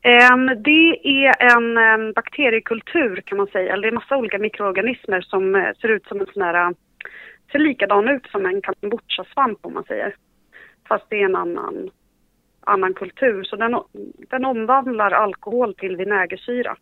[0.04, 3.78] Um, det är en um, bakteriekultur kan man säga.
[3.78, 6.76] Det är massa olika mikroorganismer som uh, ser ut som en sån här, eh,
[7.52, 10.16] ser likadan ut som en kombucha-svamp om man säger.
[10.88, 11.90] Fast det är en annan,
[12.60, 13.44] annan kultur.
[13.44, 13.80] Så den,
[14.30, 16.78] den omvandlar alkohol till vinägersyra.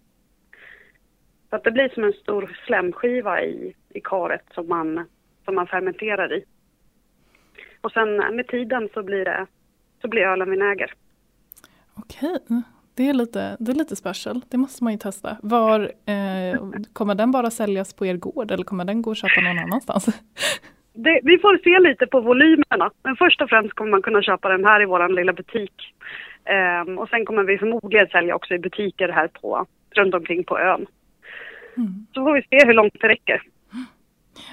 [1.49, 5.05] Så att det blir som en stor slemskiva i, i karet som man,
[5.45, 6.43] som man fermenterar i.
[7.81, 9.45] Och sen eh, med tiden så blir, det,
[10.01, 10.93] så blir ölen vinäger.
[11.93, 12.39] Okej,
[12.99, 14.41] det är, lite, det är lite special.
[14.51, 15.37] Det måste man ju testa.
[15.43, 16.59] Var, eh,
[16.93, 20.05] kommer den bara säljas på er gård eller kommer den gå att köpa någon annanstans?
[20.93, 22.91] Det, vi får se lite på volymerna.
[23.03, 25.73] Men först och främst kommer man kunna köpa den här i vår lilla butik.
[26.85, 30.59] Um, och sen kommer vi förmodligen sälja också i butiker här på, runt omkring på
[30.59, 30.85] ön.
[31.77, 32.07] Mm.
[32.13, 33.41] Så får vi se hur långt det räcker.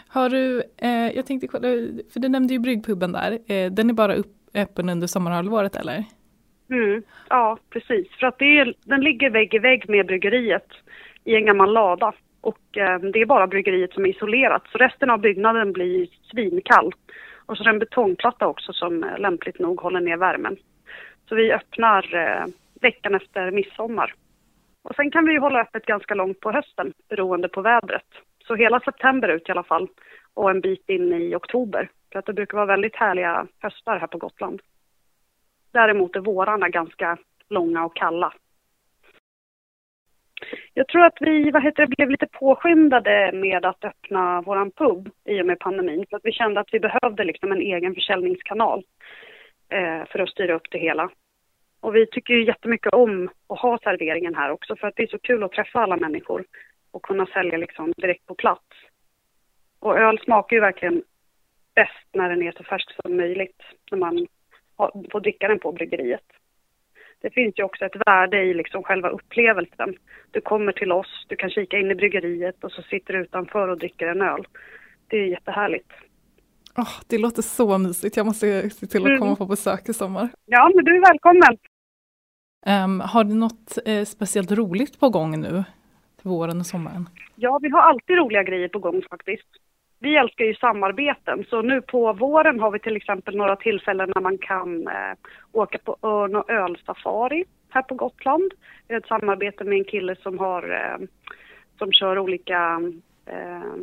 [0.09, 1.69] Har du, eh, jag tänkte kolla,
[2.13, 6.05] för du nämnde ju bryggpuben där, eh, den är bara upp, öppen under sommarhalvåret eller?
[6.71, 8.09] Mm, ja, precis.
[8.21, 10.69] För att det är, den ligger vägg i vägg med bryggeriet
[11.25, 12.13] i en gammal lada.
[12.41, 16.93] Och eh, det är bara bryggeriet som är isolerat, så resten av byggnaden blir svinkall.
[17.47, 20.57] Och så är det en betongplatta också som eh, lämpligt nog håller ner värmen.
[21.29, 22.47] Så vi öppnar eh,
[22.81, 24.15] veckan efter midsommar.
[24.83, 28.07] Och sen kan vi ju hålla öppet ganska långt på hösten beroende på vädret.
[28.47, 29.89] Så hela september ut i alla fall
[30.35, 31.91] och en bit in i oktober.
[32.13, 34.61] För att det brukar vara väldigt härliga höstar här på Gotland.
[35.77, 37.19] Däremot är vårarna ganska
[37.49, 38.33] långa och kalla.
[40.75, 45.11] Jag tror att vi vad heter det, blev lite påskyndade med att öppna vår pub
[45.25, 46.07] i och med pandemin.
[46.11, 48.83] För att vi kände att vi behövde liksom en egen försäljningskanal
[49.69, 51.11] eh, för att styra upp det hela.
[51.81, 55.07] Och vi tycker ju jättemycket om att ha serveringen här också för att det är
[55.07, 56.45] så kul att träffa alla människor
[56.91, 58.67] och kunna sälja liksom direkt på plats.
[59.81, 61.03] Och öl smakar ju verkligen
[61.75, 64.27] bäst när den är så färsk som möjligt, när man
[65.13, 66.25] får dricka den på bryggeriet.
[67.21, 69.95] Det finns ju också ett värde i liksom själva upplevelsen.
[70.31, 73.69] Du kommer till oss, du kan kika in i bryggeriet och så sitter du utanför
[73.69, 74.47] och dricker en öl.
[75.07, 75.93] Det är jättehärligt.
[76.77, 79.19] Oh, det låter så mysigt, jag måste se till att mm.
[79.21, 80.29] komma på besök i sommar.
[80.45, 81.57] Ja, men du är välkommen.
[82.67, 85.65] Um, har du något eh, speciellt roligt på gång nu
[86.21, 87.09] till våren och sommaren?
[87.35, 89.49] Ja, vi har alltid roliga grejer på gång faktiskt.
[90.07, 94.23] Vi älskar ju samarbeten, så nu på våren har vi till exempel några tillfällen när
[94.23, 95.15] man kan eh,
[95.53, 98.53] åka på örn och ölsafari här på Gotland.
[98.89, 101.07] Vi har ett samarbete med en kille som har eh,
[101.79, 102.81] som kör olika
[103.27, 103.75] eh,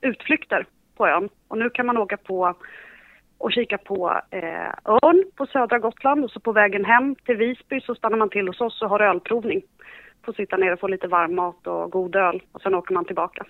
[0.00, 0.66] utflykter
[0.96, 1.28] på ön.
[1.48, 2.54] Och nu kan man åka på
[3.38, 7.80] och kika på eh, örn på södra Gotland och så på vägen hem till Visby
[7.80, 9.62] så stannar man till hos oss och har ölprovning.
[10.24, 13.04] Får sitta ner och få lite varm mat och god öl och sen åker man
[13.04, 13.46] tillbaka.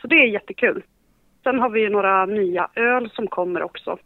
[0.00, 0.82] Så det är jättekul.
[1.46, 3.98] Sen har vi ju några nya öl som kommer också.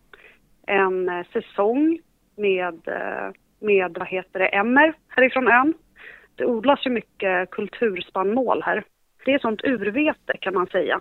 [0.67, 1.99] En eh, säsong
[2.37, 5.75] med, eh, med, vad heter det, emmer härifrån ön.
[6.35, 8.85] Det odlas ju mycket kulturspannmål här.
[9.25, 11.01] Det är sånt urvete kan man säga.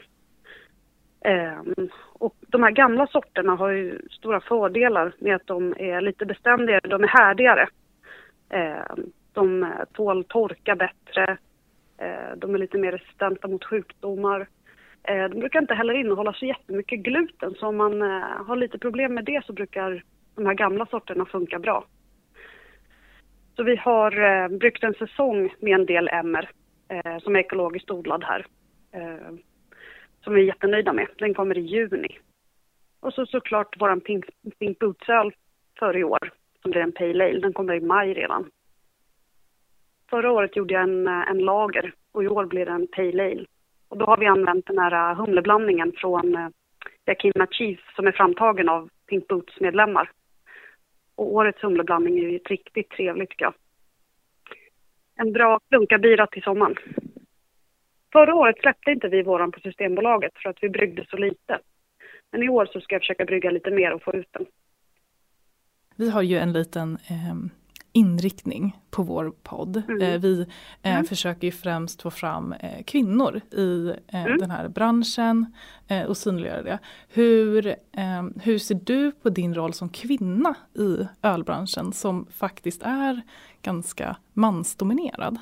[1.26, 6.26] Um, och de här gamla sorterna har ju stora fördelar med att de är lite
[6.26, 7.68] beständigare, de är härdigare.
[8.96, 11.38] Um, de eh, tål torka bättre,
[12.02, 14.48] uh, de är lite mer resistenta mot sjukdomar.
[15.04, 18.80] Eh, de brukar inte heller innehålla så jättemycket gluten, så om man eh, har lite
[18.80, 20.04] problem med det så brukar
[20.36, 21.86] de här gamla sorterna funka bra.
[23.56, 26.50] Så vi har eh, bryggt en säsong med en del emmer
[27.22, 28.46] som är ekologiskt odlad här
[30.24, 31.08] som vi är jättenöjda med.
[31.18, 32.18] Den kommer i juni.
[33.00, 34.26] Och så såklart vår Pink,
[34.60, 35.32] Pink Boots-öl
[35.80, 36.32] för i år,
[36.62, 37.40] som blir en Pale Ale.
[37.40, 38.50] Den kommer i maj redan.
[40.10, 43.46] Förra året gjorde jag en, en lager och i år blir det en Pale Ale.
[43.90, 46.48] Och då har vi använt den här äh, humleblandningen från äh,
[47.06, 50.12] Yakima Cheese som är framtagen av Pink Boots-medlemmar.
[51.16, 53.54] Och årets humleblandning är ju riktigt trevligt tycker jag.
[55.16, 56.76] En bra klunkabira till sommaren.
[58.12, 61.60] Förra året släppte inte vi våran på Systembolaget för att vi bryggde så lite.
[62.32, 64.46] Men i år så ska jag försöka brygga lite mer och få ut den.
[65.96, 67.36] Vi har ju en liten eh,
[67.94, 69.84] inriktning på vår podd.
[69.90, 70.02] Mm.
[70.02, 70.42] Eh, vi
[70.84, 71.06] eh, mm.
[71.06, 74.38] försöker ju främst få fram eh, kvinnor i mm.
[74.38, 75.46] den här branschen
[76.08, 76.80] och synliggöra det.
[77.14, 77.76] Hur,
[78.44, 83.22] hur ser du på din roll som kvinna i ölbranschen som faktiskt är
[83.62, 85.38] ganska mansdominerad?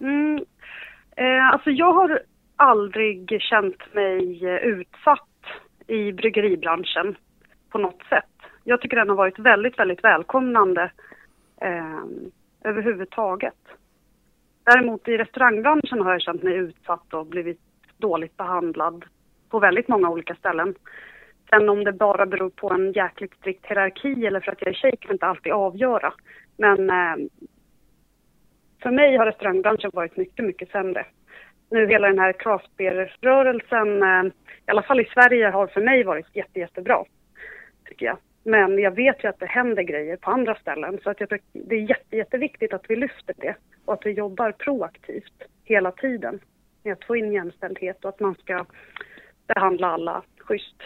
[0.00, 0.44] Mm,
[1.52, 2.22] alltså jag har
[2.56, 5.28] aldrig känt mig utsatt
[5.86, 7.16] i bryggeribranschen
[7.70, 8.24] på något sätt.
[8.64, 10.90] Jag tycker den har varit väldigt, väldigt välkomnande
[11.62, 12.04] eh,
[12.64, 13.54] överhuvudtaget.
[14.64, 17.60] Däremot i restaurangbranschen har jag känt mig utsatt och blivit
[17.96, 19.04] dåligt behandlad
[19.48, 20.74] på väldigt många olika ställen.
[21.50, 24.74] Sen om det bara beror på en jäkligt strikt hierarki eller för att jag är
[24.74, 26.12] tjej kan inte alltid avgöra.
[26.56, 27.16] Men eh,
[28.82, 31.06] för mig har restaurangbranschen varit mycket, mycket sämre.
[31.70, 34.32] Nu hela den här craftbeer-rörelsen, eh,
[34.66, 37.04] i alla fall i Sverige, har för mig varit jätte, jättebra.
[37.88, 38.18] Tycker jag.
[38.42, 41.74] Men jag vet ju att det händer grejer på andra ställen så att jag det
[41.74, 46.40] är jätte, jätteviktigt att vi lyfter det och att vi jobbar proaktivt hela tiden
[46.82, 48.64] med att få in jämställdhet och att man ska
[49.46, 50.82] behandla alla schysst.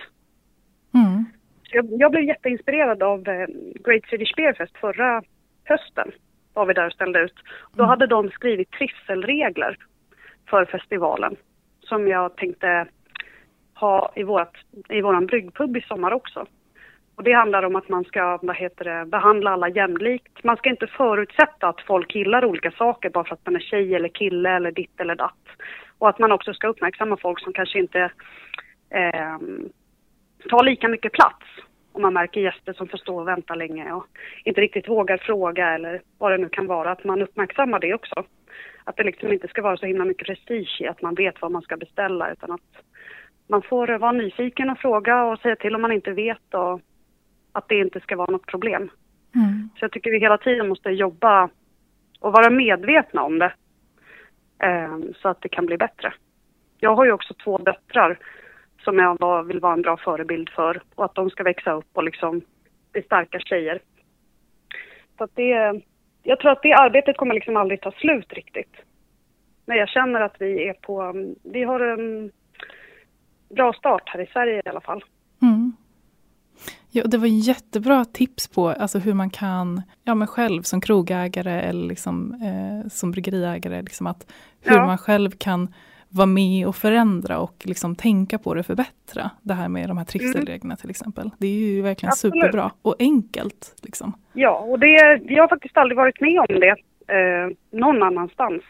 [0.95, 1.25] Mm.
[1.71, 3.47] Jag, jag, blev jätteinspirerad av eh,
[3.85, 5.23] Great Swedish Beer Fest förra
[5.65, 6.13] hösten
[6.55, 7.35] var vi där och ställde ut.
[7.73, 7.89] Då mm.
[7.89, 9.77] hade de skrivit trivselregler
[10.51, 11.37] för festivalen
[11.81, 12.87] som jag tänkte
[13.75, 16.47] ha i, vårt, i våran bryggpub i sommar också.
[17.17, 20.45] Och det handlar om att man ska vad heter det, behandla alla jämlikt.
[20.45, 23.95] Man ska inte förutsätta att folk gillar olika saker bara för att man är tjej
[23.95, 25.47] eller kille eller ditt eller datt.
[25.99, 28.11] Och att man också ska uppmärksamma folk som kanske inte
[28.91, 29.39] eh,
[30.49, 31.45] tar lika mycket plats
[31.93, 34.07] om man märker gäster som får stå och vänta länge och
[34.45, 38.25] inte riktigt vågar fråga eller vad det nu kan vara, att man uppmärksammar det också.
[38.85, 41.53] Att det liksom inte ska vara så himla mycket prestige i att man vet vad
[41.53, 42.85] man ska beställa utan att
[43.49, 46.81] man får vara nyfiken och fråga och säga till om man inte vet och
[47.57, 48.91] att det inte ska vara något problem.
[49.35, 49.69] Mm.
[49.79, 51.49] Så jag tycker vi hela tiden måste jobba
[52.21, 53.53] och vara medvetna om det
[54.63, 56.15] eh, så att det kan bli bättre.
[56.79, 58.19] Jag har ju också två döttrar
[58.81, 62.05] som jag vill vara en bra förebild för och att de ska växa upp och
[62.05, 62.41] liksom
[62.93, 63.81] bli starka tjejer.
[65.19, 65.83] Så att det,
[66.23, 68.77] jag tror att det arbetet kommer liksom aldrig ta slut riktigt.
[69.67, 72.31] Men jag känner att vi är på, vi har en
[73.49, 75.05] bra start här i Sverige i alla fall.
[75.43, 75.73] Mm.
[76.91, 81.61] Ja, det var jättebra tips på alltså hur man kan, ja men själv som krogägare
[81.61, 84.33] eller liksom, eh, som bryggeriägare, liksom att
[84.63, 84.87] hur ja.
[84.87, 85.75] man själv kan
[86.09, 89.31] vara med och förändra och liksom tänka på det förbättra.
[89.43, 90.77] Det här med de här trivselreglerna mm.
[90.77, 91.31] till exempel.
[91.39, 92.35] Det är ju verkligen Absolut.
[92.35, 93.75] superbra och enkelt.
[93.83, 94.13] Liksom.
[94.33, 96.77] Ja, och det, jag har faktiskt aldrig varit med om det
[97.15, 98.63] eh, någon annanstans.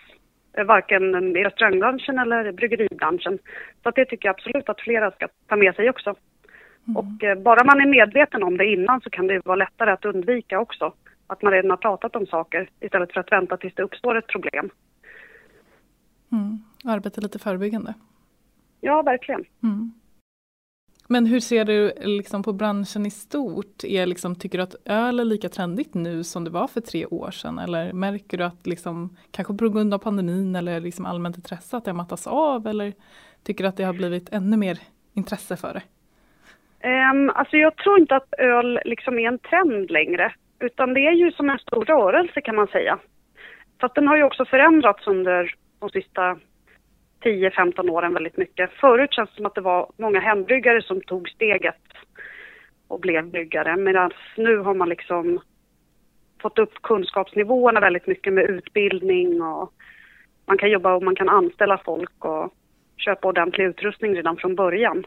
[0.59, 3.39] Eh, varken i restaurangbranschen eller bryggeribranschen.
[3.82, 6.14] Så det tycker jag absolut att flera ska ta med sig också.
[6.89, 6.97] Mm.
[6.97, 10.05] Och eh, bara man är medveten om det innan så kan det vara lättare att
[10.05, 10.93] undvika också.
[11.26, 14.26] Att man redan har pratat om saker istället för att vänta tills det uppstår ett
[14.26, 14.70] problem.
[16.32, 16.59] Mm.
[16.84, 17.95] Arbeta lite förebyggande.
[18.80, 19.45] Ja, verkligen.
[19.62, 19.93] Mm.
[21.09, 23.84] Men hur ser du liksom på branschen i stort?
[23.84, 27.07] Är liksom, tycker du att öl är lika trendigt nu som det var för tre
[27.07, 27.59] år sedan?
[27.59, 31.84] Eller märker du att, liksom, kanske på grund av pandemin eller liksom allmänt intresse, att
[31.84, 32.66] det har mattats av?
[32.66, 32.93] Eller
[33.43, 34.78] tycker du att det har blivit ännu mer
[35.12, 35.82] intresse för det?
[36.84, 40.32] Um, alltså jag tror inte att öl liksom är en trend längre.
[40.60, 42.98] Utan det är ju som en stor rörelse kan man säga.
[43.80, 46.38] Fast den har ju också förändrats under de sista
[47.24, 48.70] 10-15 åren väldigt mycket.
[48.72, 51.82] Förut känns det som att det var många hembryggare som tog steget
[52.88, 53.76] och blev bryggare.
[53.76, 55.40] Medan nu har man liksom
[56.42, 59.72] fått upp kunskapsnivåerna väldigt mycket med utbildning och
[60.46, 62.54] man kan jobba och man kan anställa folk och
[62.96, 65.06] köpa ordentlig utrustning redan från början.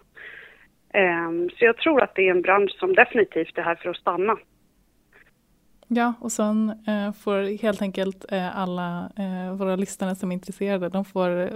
[0.93, 3.97] Ehm, så jag tror att det är en bransch som definitivt är här för att
[3.97, 4.37] stanna.
[5.87, 10.89] Ja, och sen eh, får helt enkelt eh, alla eh, våra lyssnare som är intresserade,
[10.89, 11.49] de får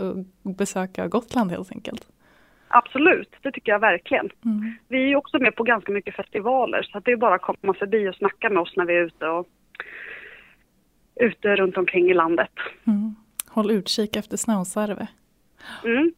[0.58, 2.08] besöka Gotland helt enkelt.
[2.68, 4.30] Absolut, det tycker jag verkligen.
[4.46, 4.76] Mm.
[4.88, 8.10] Vi är också med på ganska mycket festivaler så det är bara att komma förbi
[8.10, 9.48] och snacka med oss när vi är ute och
[11.16, 12.52] ute runt omkring i landet.
[12.88, 13.16] Mm.
[13.48, 15.08] Håll utkik efter Snausarve.
[15.84, 16.14] Mm.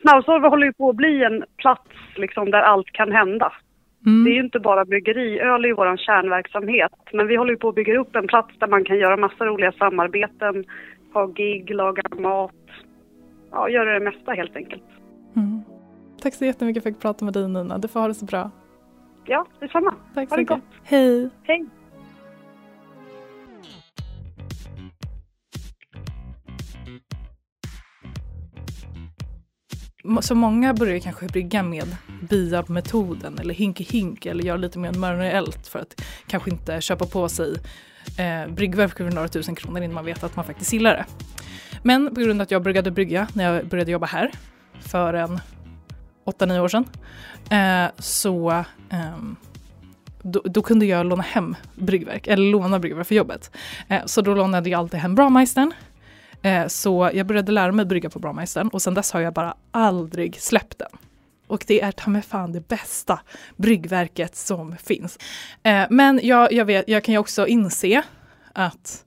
[0.00, 3.52] Snausarve håller ju på att bli en plats liksom, där allt kan hända.
[4.06, 4.24] Mm.
[4.24, 6.92] Det är ju inte bara bryggeri, öl är ju vår kärnverksamhet.
[7.12, 9.44] Men vi håller ju på att bygga upp en plats där man kan göra massa
[9.44, 10.64] roliga samarbeten,
[11.12, 12.52] ha gig, laga mat,
[13.50, 14.84] ja, göra det mesta helt enkelt.
[15.36, 15.62] Mm.
[16.22, 18.14] Tack så jättemycket för att jag fick prata med dig Nina, du får ha det
[18.14, 18.50] så bra.
[19.24, 19.94] Ja, detsamma.
[20.14, 20.60] Tack så mycket.
[20.84, 21.30] Hej.
[21.42, 21.66] Hej.
[30.20, 35.78] Så många börjar kanske brygga med BIAB-metoden eller hinky-hink eller göra lite mer manuellt för
[35.78, 37.54] att kanske inte köpa på sig
[38.18, 41.04] eh, bryggverk för några tusen kronor innan man vet att man faktiskt gillar det.
[41.82, 44.30] Men på grund av att jag började brygga när jag började jobba här
[44.80, 45.40] för en
[46.26, 46.84] 8-9 år sedan
[47.50, 48.50] eh, så
[48.90, 49.16] eh,
[50.22, 53.56] då, då, kunde jag låna hem bryggverk, eller låna bryggverk för jobbet.
[53.88, 55.72] Eh, så då lånade jag alltid hem Braumeistern
[56.42, 59.54] Eh, så jag började lära mig brygga på Braumeistern och sen dess har jag bara
[59.70, 60.90] aldrig släppt den.
[61.46, 63.20] Och det är ta mig fan det bästa
[63.56, 65.18] bryggverket som finns.
[65.62, 68.02] Eh, men jag, jag, vet, jag kan ju också inse
[68.52, 69.04] att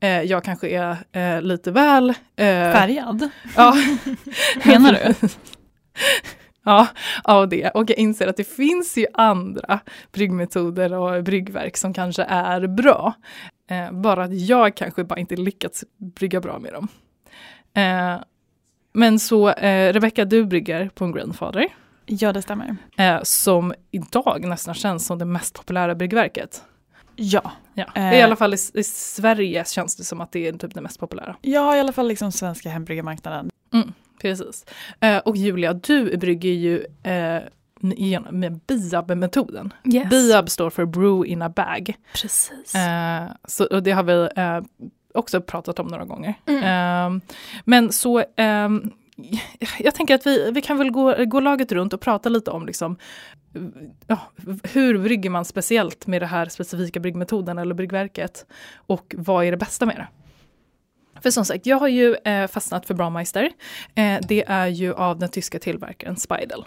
[0.00, 0.68] eh, jag kanske
[1.12, 2.14] är lite väl...
[2.36, 3.30] Färgad?
[3.56, 3.76] Ja.
[4.64, 5.28] Menar du?
[6.64, 6.86] Ja,
[7.24, 7.70] av det.
[7.70, 9.80] Och jag inser att det finns ju andra
[10.12, 13.14] bryggmetoder och bryggverk som kanske är bra.
[13.72, 16.88] Eh, bara att jag kanske bara inte lyckats brygga bra med dem.
[17.74, 18.22] Eh,
[18.92, 21.68] men så eh, Rebecka, du brygger på en Grandfather.
[22.06, 22.76] Ja, det stämmer.
[22.96, 26.62] Eh, som idag nästan känns som det mest populära bryggverket.
[27.16, 27.52] Ja.
[27.74, 28.12] ja.
[28.14, 31.00] I alla fall i, i, Sverige känns det som att det är typ det mest
[31.00, 31.36] populära.
[31.42, 33.50] Ja, i alla fall liksom svenska hembryggarmarknaden.
[33.72, 34.64] Mm, precis.
[35.00, 37.42] Eh, och Julia, du brygger ju eh,
[38.30, 39.72] med BIAB-metoden.
[39.94, 40.10] Yes.
[40.10, 41.94] BIAB står för brew in a bag.
[42.14, 42.74] Precis.
[42.74, 44.60] Eh, så, och det har vi eh,
[45.14, 46.34] också pratat om några gånger.
[46.46, 46.62] Mm.
[46.62, 47.22] Eh,
[47.64, 48.90] men så ehm,
[49.78, 52.66] jag tänker att vi, vi kan väl gå, gå laget runt och prata lite om
[52.66, 52.96] liksom,
[54.06, 54.18] ja,
[54.62, 59.56] hur brygger man speciellt med det här specifika bryggmetoden eller bryggverket och vad är det
[59.56, 60.08] bästa med det?
[61.22, 63.50] För som sagt, jag har ju eh, fastnat för Braumeister.
[63.94, 66.64] Eh, det är ju av den tyska tillverkaren Speidel.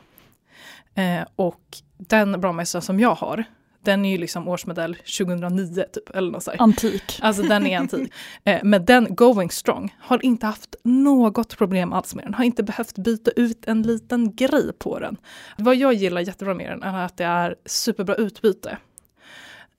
[0.96, 1.62] Eh, och
[1.98, 3.46] den Brandmeister som jag har,
[3.86, 6.62] den är ju liksom årsmodell 2009 typ, eller något sådär.
[6.62, 7.20] Antik.
[7.22, 8.14] Alltså den är antik.
[8.44, 12.34] Eh, men den Going Strong har inte haft något problem alls med den.
[12.34, 15.18] Har inte behövt byta ut en liten grej på den.
[15.58, 18.78] Vad jag gillar jättebra med den är att det är superbra utbyte.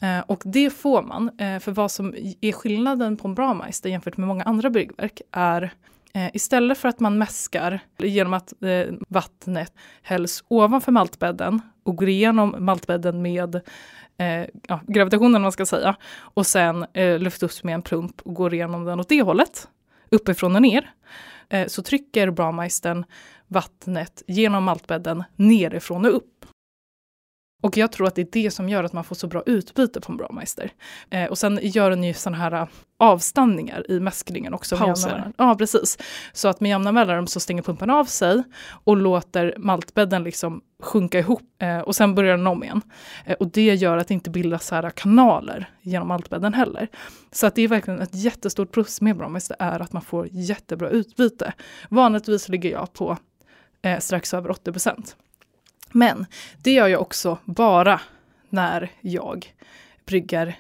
[0.03, 4.17] Eh, och det får man, eh, för vad som är skillnaden på en Brameister jämfört
[4.17, 5.73] med många andra byggverk är
[6.17, 12.09] eh, istället för att man mäskar genom att eh, vattnet hälls ovanför maltbädden och går
[12.09, 13.55] igenom maltbädden med
[14.19, 18.35] eh, ja, gravitationen man ska säga och sen eh, lyfts upp med en plump och
[18.35, 19.69] går igenom den åt det hållet,
[20.11, 20.91] uppifrån och ner,
[21.49, 23.05] eh, så trycker Brameistern
[23.49, 26.36] vattnet genom maltbädden nerifrån och upp.
[27.63, 30.01] Och jag tror att det är det som gör att man får så bra utbyte
[30.01, 30.73] på en bra meister.
[31.11, 34.77] Eh, och sen gör den ju sådana här äh, avstanningar i mäskningen också.
[34.77, 35.33] Pauser.
[35.37, 35.99] Ja, precis.
[36.33, 38.43] Så att med jämna mellanrum så stänger pumpen av sig
[38.85, 42.83] och låter maltbädden liksom sjunka ihop eh, och sen börjar den om igen.
[43.25, 46.89] Eh, och det gör att det inte bildas så här kanaler genom maltbädden heller.
[47.33, 50.89] Så att det är verkligen ett jättestort plus med Bromeister är att man får jättebra
[50.89, 51.53] utbyte.
[51.89, 53.17] Vanligtvis ligger jag på
[53.83, 55.17] eh, strax över 80 procent.
[55.97, 56.27] Men
[56.63, 58.01] det gör jag också bara
[58.49, 59.55] när jag
[60.07, 60.59] brygger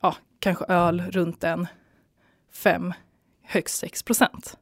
[0.00, 1.66] ja, kanske öl runt en
[2.52, 2.94] 5,
[3.42, 4.56] högst 6 procent.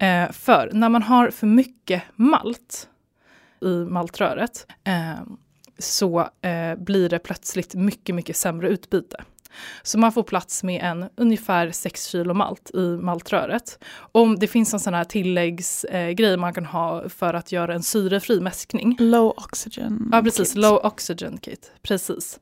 [0.00, 2.88] Eh, för när man har för mycket malt
[3.60, 5.22] i maltröret eh,
[5.78, 9.24] så eh, blir det plötsligt mycket, mycket sämre utbyte.
[9.82, 13.78] Så man får plats med en ungefär 6 kilo malt i maltröret.
[13.96, 17.82] Om det finns en sån här tilläggsgrej eh, man kan ha för att göra en
[17.82, 18.96] syrefri mäskning.
[18.98, 20.62] Low oxygen Ja precis, kit.
[20.62, 21.72] low oxygen kit.
[21.82, 22.40] Precis.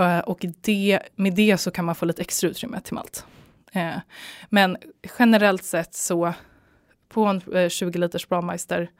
[0.00, 3.26] Uh, och det, med det så kan man få lite extra utrymme till malt.
[3.76, 3.96] Uh,
[4.50, 4.76] men
[5.18, 6.34] generellt sett så
[7.08, 8.90] på en uh, 20 liters Brahmeister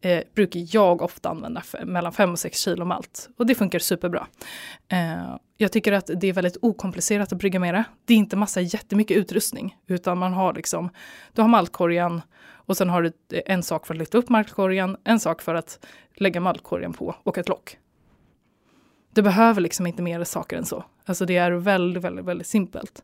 [0.00, 3.28] eh, brukar jag ofta använda mellan 5 och 6 kilo malt.
[3.36, 4.26] Och det funkar superbra.
[4.88, 7.84] Eh, jag tycker att det är väldigt okomplicerat att brygga med det.
[8.04, 10.90] Det är inte massa jättemycket utrustning, utan man har liksom,
[11.32, 12.22] du har maltkorgen
[12.70, 15.54] och sen har du eh, en sak för att lyfta upp maltkorgen, en sak för
[15.54, 17.76] att lägga maltkorgen på och ett lock.
[19.14, 20.84] Du behöver liksom inte mer saker än så.
[21.04, 23.02] Alltså det är väldigt, väldigt, väldigt simpelt.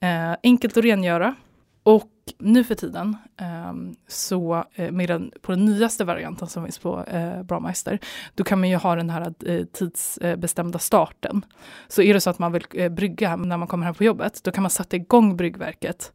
[0.00, 1.34] Eh, enkelt att rengöra.
[1.82, 6.78] Och nu för tiden, ehm, så eh, med den, på den nyaste varianten som finns
[6.78, 7.98] på eh, uh, Brameister,
[8.34, 11.44] då kan man ju ha den här eh, tidsbestämda starten.
[11.88, 14.50] Så är det så att man vill brygga när man kommer hem på jobbet, då
[14.50, 16.12] kan man sätta igång bryggverket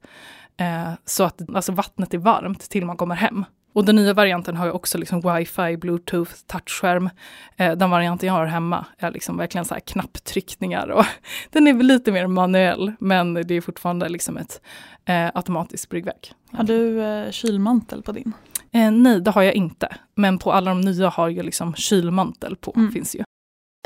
[1.06, 3.46] så att alltså, vattnet är varmt till man kommer hem.
[3.74, 7.10] Och den nya varianten har ju också liksom wifi, bluetooth, touchskärm.
[7.58, 11.06] Eh, den varianten jag har hemma är liksom verkligen så här knapptryckningar och
[11.52, 14.62] den är väl lite mer manuell men det är fortfarande liksom ett
[15.06, 16.34] eh, automatiskt bryggverk.
[16.52, 18.34] Har du eh, kylmantel på din?
[18.72, 19.96] Eh, nej, det har jag inte.
[20.16, 22.74] Men på alla de nya har jag liksom kylmantel på.
[22.76, 22.92] Mm.
[22.92, 23.24] finns ju.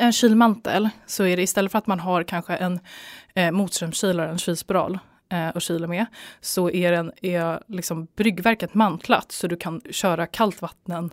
[0.02, 2.80] En kylmantel så är det istället för att man har kanske en
[3.34, 5.00] eh, motströmskylare, en kylspiral,
[5.30, 6.06] eh, och kyla med
[6.42, 11.12] så är, den, är liksom bryggverket mantlat så du kan köra kallt vatten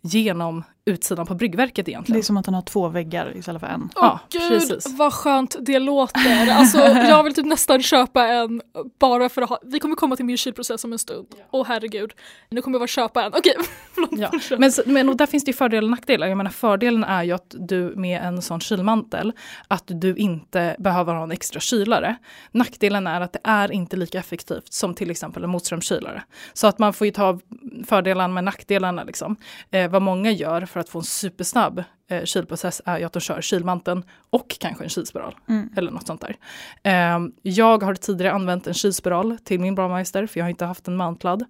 [0.00, 2.20] genom utsidan på bryggverket egentligen.
[2.20, 3.90] Det är som att den har två väggar istället för en.
[3.96, 4.94] Åh oh, gud precis.
[4.98, 6.50] vad skönt det låter.
[6.50, 8.62] Alltså jag vill typ nästan köpa en
[9.00, 11.26] bara för att ha, vi kommer komma till min kylprocess om en stund.
[11.30, 11.58] Åh ja.
[11.58, 12.12] oh, herregud,
[12.50, 13.32] nu kommer jag bara köpa en.
[13.34, 13.54] Okej,
[13.96, 14.18] okay.
[14.50, 14.56] ja.
[14.58, 16.26] men, men och där finns det ju fördelar och nackdelar.
[16.26, 19.32] Jag menar fördelen är ju att du med en sån kylmantel
[19.68, 22.16] att du inte behöver ha en extra kylare.
[22.52, 26.22] Nackdelen är att det är inte lika effektivt som till exempel en motströmskylare.
[26.52, 27.40] Så att man får ju ta
[27.86, 29.36] fördelarna med nackdelarna liksom.
[29.70, 33.20] Eh, vad många gör för att få en supersnabb eh, kylprocess är ju att de
[33.20, 35.34] kör kylmanteln och kanske en kylspiral.
[35.48, 35.70] Mm.
[35.76, 36.36] Eller något sånt där.
[36.82, 40.88] Eh, jag har tidigare använt en kylspiral till min Brahmeister för jag har inte haft
[40.88, 41.44] en mantlad.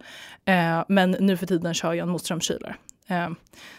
[0.44, 2.76] Eh, men nu för tiden kör jag en motströmskylare.
[3.08, 3.30] Eh,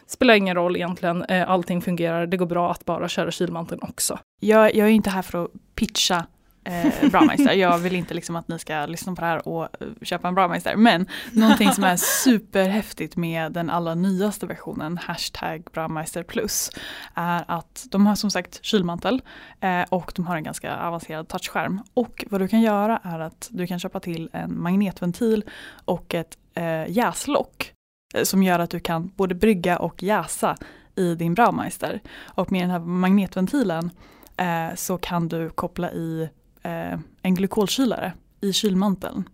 [0.07, 4.19] spelar ingen roll egentligen, eh, allting fungerar, det går bra att bara köra kylmanteln också.
[4.39, 6.25] Jag, jag är inte här för att pitcha
[6.65, 7.53] eh, Brameister.
[7.53, 10.35] Jag vill inte liksom att ni ska lyssna på det här och eh, köpa en
[10.35, 10.75] Braumeister.
[10.75, 16.71] Men någonting som är superhäftigt med den allra nyaste versionen, hashtag Brameister plus,
[17.13, 19.21] är att de har som sagt kylmantel
[19.59, 21.81] eh, och de har en ganska avancerad touchskärm.
[21.93, 25.43] Och vad du kan göra är att du kan köpa till en magnetventil
[25.85, 27.71] och ett eh, jäslock
[28.15, 30.57] eh, som gör att du kan både brygga och jäsa
[30.95, 32.01] i din Braumeister.
[32.23, 33.89] Och med den här magnetventilen
[34.37, 36.29] eh, så kan du koppla i
[36.65, 39.29] eh, en glykolkylare i kylmanteln.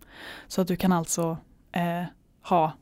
[0.48, 1.36] Så att du kan alltså
[1.72, 2.04] eh,
[2.42, 2.72] ha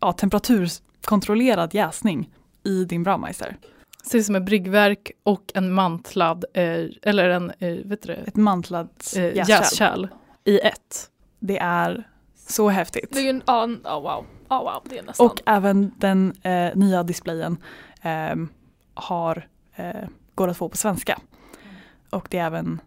[0.00, 2.30] ja, temperaturkontrollerad jäsning
[2.64, 3.56] i din Braumeister.
[4.02, 8.08] Så det är som ett bryggverk och en mantlad, eh, eller en, eh, vet du
[8.08, 8.14] det?
[8.14, 10.08] Ett mantlat eh, jäskärl
[10.44, 11.10] i ett.
[11.40, 12.08] Det är
[12.48, 13.08] så häftigt.
[13.12, 14.26] Det är en, oh, oh, wow.
[14.48, 15.26] Oh, wow, det är nästan.
[15.26, 17.56] Och även den eh, nya displayen
[18.02, 18.36] eh,
[18.94, 21.18] har, eh, går att få på svenska.
[22.10, 22.80] Och det är även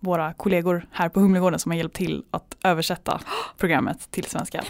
[0.00, 3.20] våra kollegor här på Humlegården som har hjälpt till att översätta
[3.56, 4.64] programmet till svenska.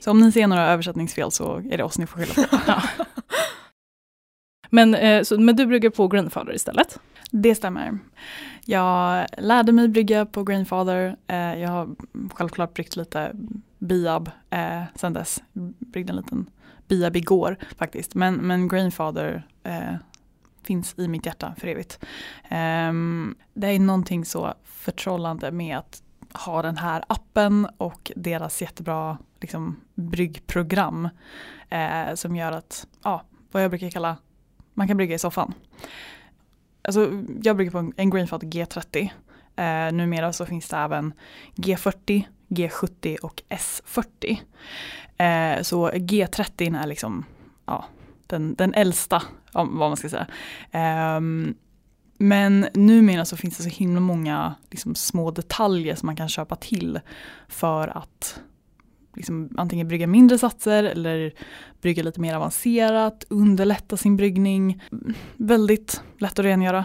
[0.00, 2.72] Så om ni ser några översättningsfel så är det oss ni får skylla på.
[4.70, 6.98] Men, eh, så, men du brygger på Grandfather istället?
[7.30, 7.98] Det stämmer.
[8.64, 11.16] Jag lärde mig brygga på Grandfather.
[11.26, 11.88] Eh, jag har
[12.34, 13.32] självklart bryggt lite
[13.78, 15.42] biab eh, sen dess.
[15.78, 16.50] Bryggde en liten
[16.88, 18.14] biab igår faktiskt.
[18.14, 19.94] Men, men Grandfather eh,
[20.66, 21.98] finns i mitt hjärta för evigt.
[22.50, 26.02] Um, det är någonting så förtrollande med att
[26.32, 31.08] ha den här appen och deras jättebra liksom, bryggprogram
[31.68, 34.16] eh, som gör att, ja, vad jag brukar kalla,
[34.74, 35.54] man kan brygga i soffan.
[36.82, 39.08] Alltså, jag brygger på en Greenfat G30.
[39.56, 41.12] Eh, numera så finns det även
[41.54, 44.38] G40, G70 och S40.
[45.16, 47.24] Eh, så G30 är liksom,
[47.66, 47.84] ja,
[48.26, 49.22] den, den äldsta,
[49.52, 50.26] om vad man ska säga.
[51.16, 51.54] Um,
[52.18, 56.56] men numera så finns det så himla många liksom, små detaljer som man kan köpa
[56.56, 57.00] till
[57.48, 58.40] för att
[59.16, 61.32] liksom, antingen brygga mindre satser eller
[61.80, 64.82] brygga lite mer avancerat, underlätta sin bryggning.
[65.36, 66.84] Väldigt lätt att rengöra.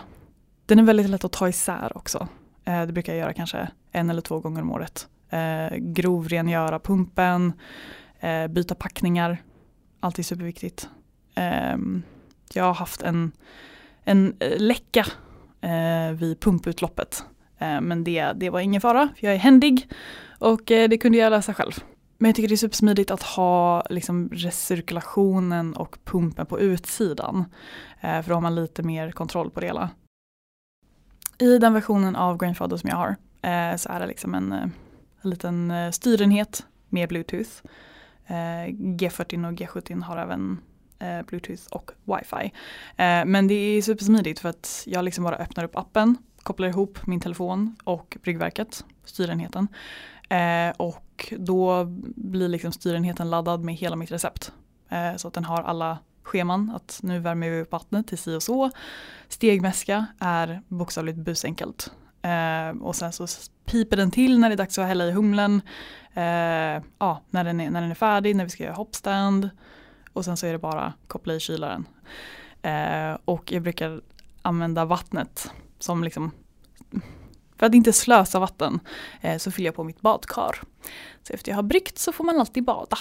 [0.65, 2.27] Den är väldigt lätt att ta isär också.
[2.65, 5.07] Eh, det brukar jag göra kanske en eller två gånger om året.
[5.29, 7.53] Eh, grovrengöra pumpen,
[8.19, 9.43] eh, byta packningar.
[9.99, 10.89] Alltid superviktigt.
[11.41, 12.03] Ehm,
[12.53, 13.31] jag har haft en,
[14.03, 15.05] en eh, läcka
[15.61, 17.25] eh, vid pumputloppet.
[17.57, 19.91] Eh, men det, det var ingen fara, för jag är händig
[20.39, 21.71] och eh, det kunde jag lösa själv.
[22.17, 27.45] Men jag tycker det är supersmidigt att ha liksom recirkulationen och pumpen på utsidan.
[28.01, 29.89] Eh, för då har man lite mer kontroll på det hela.
[31.37, 33.15] I den versionen av Grandfather som jag har
[33.77, 37.49] så är det liksom en, en liten styrenhet med bluetooth.
[38.27, 40.57] G40 och G70 har även
[41.01, 42.53] eh, bluetooth och wifi.
[42.97, 47.07] Eh, men det är supersmidigt för att jag liksom bara öppnar upp appen, kopplar ihop
[47.07, 49.67] min telefon och bryggverket, styrenheten.
[50.29, 51.85] Eh, och då
[52.15, 54.51] blir liksom styrenheten laddad med hela mitt recept.
[54.89, 58.35] Eh, så att den har alla scheman, att nu värmer vi upp vattnet till si
[58.35, 58.71] och så.
[59.27, 61.91] Stegmäska är bokstavligt busenkelt.
[62.21, 63.27] Eh, och sen så
[63.65, 65.61] piper den till när det är dags att hälla i humlen.
[66.13, 69.49] Eh, ja, när, den är, när den är färdig, när vi ska göra hopstand
[70.13, 71.87] och sen så är det bara koppla i kylaren.
[72.61, 74.01] Eh, och jag brukar
[74.41, 76.31] använda vattnet som liksom
[77.57, 78.79] för att inte slösa vatten
[79.21, 80.61] eh, så fyller jag på mitt badkar.
[81.23, 82.97] Så efter jag har bryggt så får man alltid bada.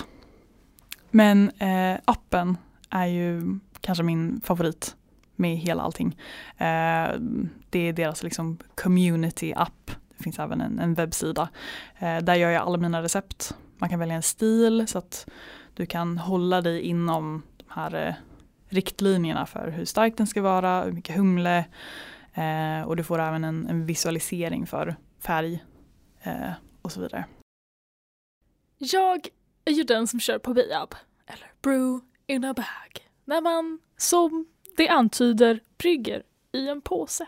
[1.10, 2.56] Men eh, appen
[2.90, 4.96] är ju kanske min favorit
[5.36, 6.16] med hela allting.
[6.56, 7.10] Eh,
[7.70, 9.90] det är deras liksom community-app.
[10.16, 11.48] Det finns även en, en webbsida.
[11.98, 13.54] Eh, där gör jag alla mina recept.
[13.78, 15.26] Man kan välja en stil så att
[15.74, 18.14] du kan hålla dig inom de här eh,
[18.68, 21.64] riktlinjerna för hur stark den ska vara, hur mycket humle
[22.34, 25.64] eh, och du får även en, en visualisering för färg
[26.22, 26.52] eh,
[26.82, 27.24] och så vidare.
[28.78, 29.28] Jag
[29.64, 30.94] är ju den som kör på biab,
[31.26, 34.46] eller brew in a bag, när man som
[34.76, 37.26] det antyder brygger i en påse.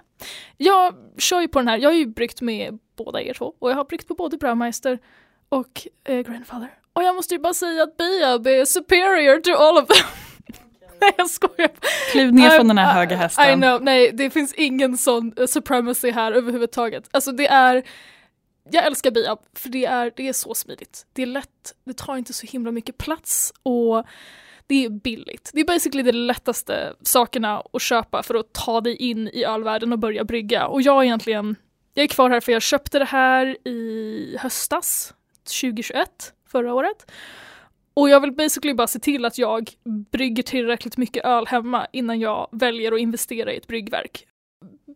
[0.56, 3.70] Jag kör ju på den här, jag har ju bryggt med båda er två och
[3.70, 4.98] jag har bryggt på både Braumeister
[5.48, 6.81] och eh, Grandfather.
[6.92, 10.06] Och jag måste ju bara säga att Biab är superior to all of them.
[11.02, 11.70] nej jag skojar.
[12.12, 13.50] Kliv ner från den här höga hästen.
[13.50, 17.08] I know, nej det finns ingen sån uh, supremacy här överhuvudtaget.
[17.10, 17.82] Alltså det är,
[18.70, 21.06] jag älskar Biab för det är, det är så smidigt.
[21.12, 24.04] Det är lätt, det tar inte så himla mycket plats och
[24.66, 25.50] det är billigt.
[25.54, 29.92] Det är basically de lättaste sakerna att köpa för att ta dig in i ölvärlden
[29.92, 30.66] och börja brygga.
[30.66, 31.56] Och jag är egentligen,
[31.94, 35.14] jag är kvar här för jag köpte det här i höstas,
[35.60, 37.10] 2021 förra året.
[37.94, 39.70] Och jag vill basically bara se till att jag
[40.10, 44.26] brygger tillräckligt mycket öl hemma innan jag väljer att investera i ett bryggverk.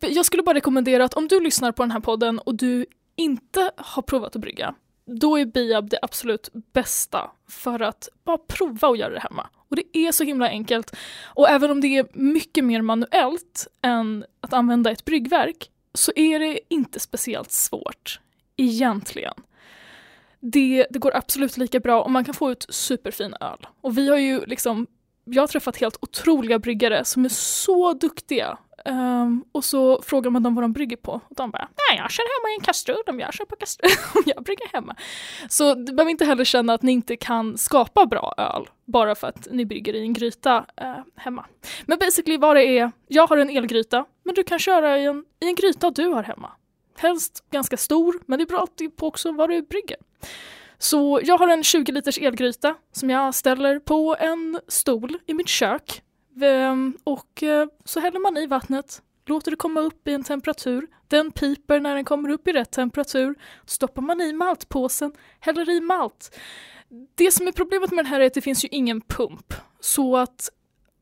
[0.01, 2.87] Jag skulle bara rekommendera att om du lyssnar på den här podden och du
[3.17, 4.75] inte har provat att brygga,
[5.07, 9.47] då är Biab det absolut bästa för att bara prova att göra det hemma.
[9.69, 10.97] Och det är så himla enkelt.
[11.25, 16.39] Och även om det är mycket mer manuellt än att använda ett bryggverk så är
[16.39, 18.21] det inte speciellt svårt
[18.57, 19.35] egentligen
[20.53, 23.67] det, det går absolut lika bra och man kan få ut superfin öl.
[23.81, 24.87] Och vi har ju liksom,
[25.25, 28.59] jag har träffat helt otroliga bryggare som är så duktiga.
[28.85, 32.11] Um, och så frågar man dem vad de brygger på och de bara, nej jag
[32.11, 34.97] kör hemma i en kastrull om jag kör på kastrull om jag brygger hemma.
[35.49, 39.27] Så du behöver inte heller känna att ni inte kan skapa bra öl bara för
[39.27, 41.47] att ni brygger i en gryta uh, hemma.
[41.87, 45.25] Men basically vad det är, jag har en elgryta men du kan köra i en,
[45.41, 46.53] i en gryta du har hemma.
[46.99, 48.67] Helst ganska stor, men det är bra
[48.97, 49.97] på också vad du brygger.
[50.79, 55.49] Så jag har en 20 liters elgryta som jag ställer på en stol i mitt
[55.49, 56.03] kök
[56.43, 60.87] ehm, och eh, så häller man i vattnet, låter det komma upp i en temperatur.
[61.09, 63.35] Den piper när den kommer upp i rätt temperatur.
[63.67, 66.39] Stoppar man i maltpåsen, häller i malt.
[67.15, 69.55] Det som är problemet med den här är att det finns ju ingen pump.
[69.81, 70.51] Så att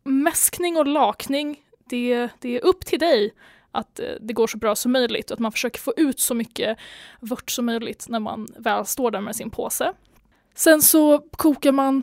[0.04, 3.34] mäskning och lakning, det, det är upp till dig
[3.74, 6.34] att eh, det går så bra som möjligt och att man försöker få ut så
[6.34, 6.78] mycket
[7.20, 9.92] vört som möjligt när man väl står där med sin påse.
[10.54, 12.02] Sen så kokar man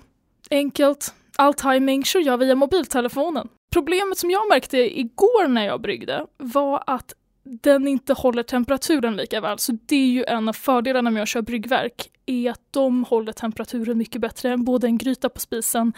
[0.51, 1.13] enkelt.
[1.35, 3.49] All timing kör jag via mobiltelefonen.
[3.73, 7.13] Problemet som jag märkte igår när jag bryggde var att
[7.43, 9.59] den inte håller temperaturen lika väl.
[9.59, 13.33] Så det är ju en av fördelarna med att köra bryggverk, är att de håller
[13.33, 15.93] temperaturen mycket bättre än både en gryta på spisen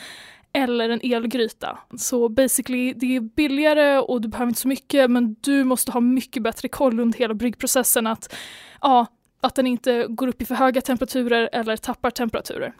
[0.54, 1.80] eller en elgryta.
[1.98, 6.00] Så basically, det är billigare och du behöver inte så mycket men du måste ha
[6.00, 8.36] mycket bättre koll under hela bryggprocessen att,
[8.82, 9.08] ja,
[9.42, 12.74] att den inte går upp i för höga temperaturer eller tappar temperaturer.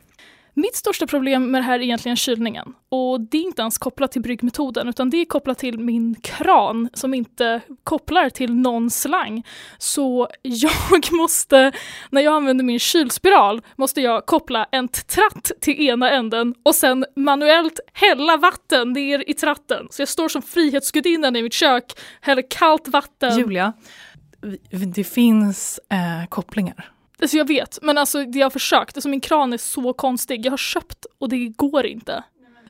[0.56, 2.74] Mitt största problem med det här är egentligen kylningen.
[2.90, 6.90] Och det är inte ens kopplat till bryggmetoden utan det är kopplat till min kran
[6.94, 9.44] som inte kopplar till någon slang.
[9.78, 11.72] Så jag måste,
[12.10, 17.06] när jag använder min kylspiral, måste jag koppla en tratt till ena änden och sen
[17.16, 19.88] manuellt hälla vatten ner i tratten.
[19.90, 23.38] Så jag står som frihetsgudinnan i mitt kök, häller kallt vatten.
[23.38, 23.74] Julia,
[24.96, 26.94] det finns eh, kopplingar.
[27.22, 30.46] Alltså jag vet, men alltså det jag har försökt, alltså min kran är så konstig.
[30.46, 32.24] Jag har köpt och det går inte.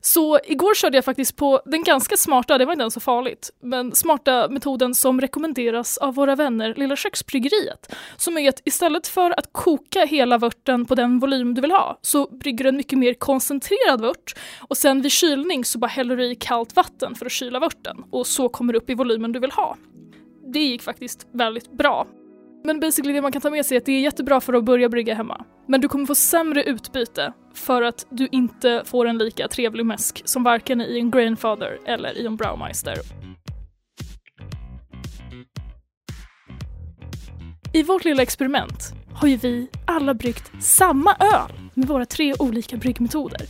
[0.05, 3.51] Så igår körde jag faktiskt på den ganska smarta, det var inte ens så farligt,
[3.61, 7.95] men smarta metoden som rekommenderas av våra vänner Lilla köksbryggeriet.
[8.17, 11.99] Som är att istället för att koka hela vörten på den volym du vill ha
[12.01, 16.17] så brygger du en mycket mer koncentrerad vört och sen vid kylning så bara häller
[16.17, 19.31] du i kallt vatten för att kyla vörten och så kommer du upp i volymen
[19.31, 19.77] du vill ha.
[20.53, 22.07] Det gick faktiskt väldigt bra.
[22.65, 24.63] Men basically det man kan ta med sig är att det är jättebra för att
[24.63, 25.45] börja brygga hemma.
[25.67, 30.21] Men du kommer få sämre utbyte för att du inte får en lika trevlig mäsk
[30.25, 32.97] som varken i en Grainfather eller i en Braumeister.
[37.73, 42.77] I vårt lilla experiment har ju vi alla bryggt samma öl med våra tre olika
[42.77, 43.41] bryggmetoder.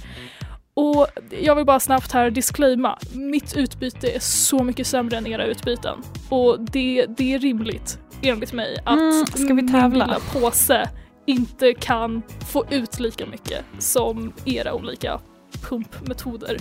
[0.75, 1.07] Och
[1.41, 5.99] jag vill bara snabbt här disclaima, mitt utbyte är så mycket sämre än era utbyten.
[6.29, 9.87] Och det, det är rimligt enligt mig att mm, ska vi tävla?
[9.89, 10.89] min lilla påse
[11.25, 12.21] inte kan
[12.51, 15.19] få ut lika mycket som era olika
[15.61, 16.57] pumpmetoder.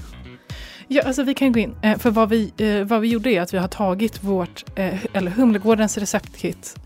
[0.88, 1.74] Ja, alltså vi kan gå in.
[1.82, 5.04] Eh, för vad vi, eh, vad vi gjorde är att vi har tagit vårt, eh,
[5.12, 6.76] eller Humlegårdens receptkit,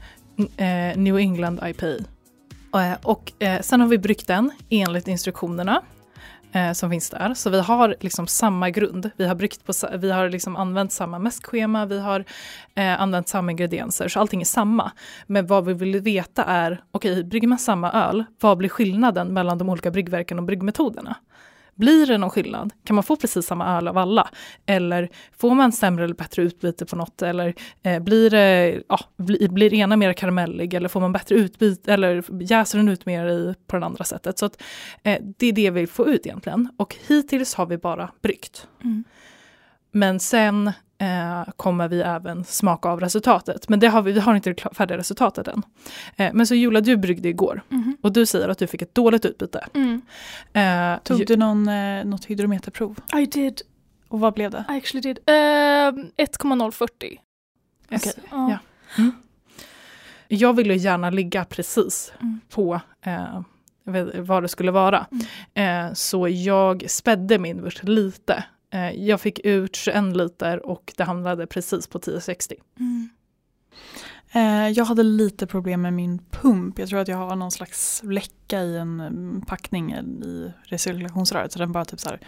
[0.97, 2.05] New England IPA.
[3.03, 5.83] Och sen har vi bryggt den enligt instruktionerna
[6.57, 7.35] eh, som finns där.
[7.35, 9.11] Så vi har liksom samma grund.
[9.17, 12.25] Vi har, bryggt på, vi har liksom använt samma mäskschema, vi har
[12.75, 14.93] eh, använt samma ingredienser, så allting är samma.
[15.27, 19.35] Men vad vi vill veta är, okej, okay, brygger man samma öl, vad blir skillnaden
[19.35, 21.17] mellan de olika bryggverken och bryggmetoderna?
[21.77, 22.73] Blir det någon skillnad?
[22.85, 24.29] Kan man få precis samma öl av alla?
[24.67, 25.09] Eller
[25.39, 27.23] får man sämre eller bättre utbyte på något?
[27.23, 30.75] Eller eh, blir, det, ja, blir, blir ena mer karamellig?
[30.75, 31.93] Eller får man bättre utbyte?
[31.93, 34.39] Eller jäser den ut mer i, på det andra sättet?
[34.39, 34.63] Så att,
[35.03, 36.69] eh, det är det vi får ut egentligen.
[36.77, 38.69] Och hittills har vi bara bryggt.
[38.85, 39.05] Mm.
[39.93, 43.69] Men sen eh, kommer vi även smaka av resultatet.
[43.69, 45.63] Men det har vi, vi har inte det färdiga resultatet än.
[46.17, 47.97] Eh, men så Julia, du bryggde igår mm.
[48.03, 49.67] och du säger att du fick ett dåligt utbyte.
[49.75, 50.03] Mm.
[50.53, 52.99] Eh, Tog du någon, eh, något hydrometerprov?
[53.15, 53.63] I did.
[54.09, 54.65] Och vad blev det?
[54.69, 55.19] I actually did.
[55.19, 57.21] Uh, 1,040.
[57.91, 58.13] Okay.
[58.33, 58.51] Uh.
[58.51, 58.59] Ja.
[58.99, 59.13] Mm.
[60.29, 62.41] Jag ville gärna ligga precis mm.
[62.51, 63.41] på eh,
[64.15, 65.07] vad det skulle vara.
[65.55, 65.89] Mm.
[65.89, 71.05] Eh, så jag spädde min vört lite Eh, jag fick ut 21 liter och det
[71.05, 72.55] hamnade precis på 1060.
[72.81, 73.09] Mm.
[74.33, 76.79] Eh, jag hade lite problem med min pump.
[76.79, 81.53] Jag tror att jag har någon slags läcka i en mm, packning i recirkulationsröret.
[81.53, 82.21] Så den bara typ så här,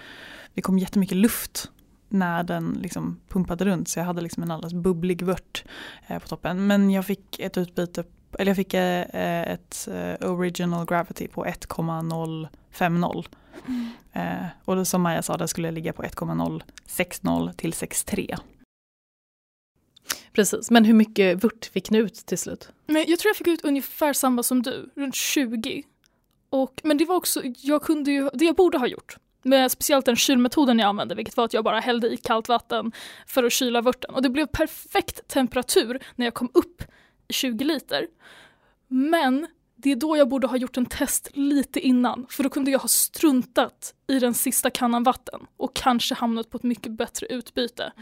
[0.55, 1.71] det kom jättemycket luft
[2.09, 3.89] när den liksom pumpade runt.
[3.89, 5.65] Så jag hade liksom en alldeles bubblig vört
[6.07, 6.67] eh, på toppen.
[6.67, 8.05] Men jag fick ett utbyte,
[8.39, 9.89] eller jag fick ett
[10.21, 13.29] original gravity på 1,050.
[13.67, 13.91] Mm.
[14.13, 18.37] Eh, och då, som Maja sa, det skulle ligga på 1,060 till 63.
[20.33, 22.69] Precis, men hur mycket vört fick ni ut till slut?
[22.87, 25.83] Men jag tror jag fick ut ungefär samma som du, runt 20.
[26.51, 30.07] Och, men det var också, jag kunde ju, det jag borde ha gjort, med speciellt
[30.07, 32.93] den kylmetoden jag använde, vilket var att jag bara hällde i kallt vatten
[33.27, 34.15] för att kyla vörten.
[34.15, 36.83] Och det blev perfekt temperatur när jag kom upp
[37.29, 38.07] 20 liter.
[38.89, 39.47] Men
[39.83, 42.79] det är då jag borde ha gjort en test lite innan, för då kunde jag
[42.79, 47.93] ha struntat i den sista kannan vatten och kanske hamnat på ett mycket bättre utbyte.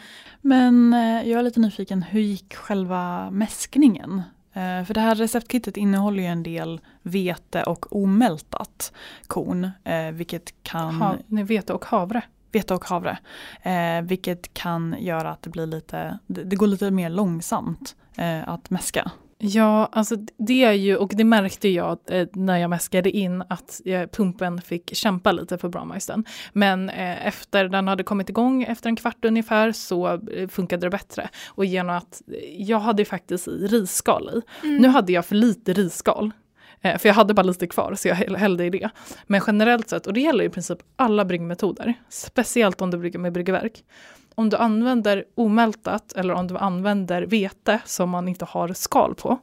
[0.41, 4.23] Men eh, jag är lite nyfiken, hur gick själva mäskningen?
[4.53, 8.93] Eh, för det här receptkittet innehåller ju en del vete och omältat
[9.27, 10.95] korn, eh, vilket kan...
[10.95, 12.23] Ha, nej, vete och havre.
[12.53, 13.19] vete och havre.
[14.03, 19.11] Vilket kan göra att det blir lite, det går lite mer långsamt eh, att mäska.
[19.39, 23.81] Ja, alltså det är ju, och det märkte jag eh, när jag mäskade in att
[23.85, 26.25] eh, pumpen fick kämpa lite för Brahmaisten.
[26.53, 31.29] Men eh, efter den hade kommit igång efter en kvart ungefär så funkade det bättre.
[31.49, 32.23] Och genom att
[32.59, 34.67] jag hade faktiskt risskal i.
[34.67, 34.83] Mm.
[34.83, 36.31] Nu hade jag för lite risskal.
[36.83, 38.91] För jag hade bara lite kvar så jag hällde i det.
[39.27, 43.33] Men generellt sett, och det gäller i princip alla bryggmetoder, speciellt om du brygger med
[43.33, 43.83] bryggverk
[44.37, 49.39] om du använder omältat eller om du använder vete som man inte har skal på,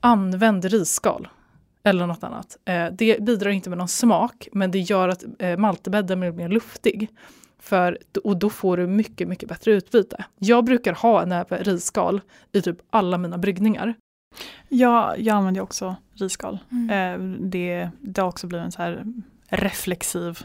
[0.00, 1.28] använd risskal
[1.82, 2.58] eller något annat.
[2.64, 6.48] Eh, det bidrar inte med någon smak, men det gör att eh, maltbädden blir mer
[6.48, 7.08] luftig.
[7.58, 10.24] För, och då får du mycket, mycket bättre utbyte.
[10.38, 12.20] Jag brukar ha en näve risskal
[12.52, 13.94] i typ alla mina bryggningar.
[14.68, 16.58] Ja, jag använder också risskal.
[16.70, 16.90] Mm.
[16.90, 19.04] Eh, det, det har också blivit en så här
[19.48, 20.38] reflexiv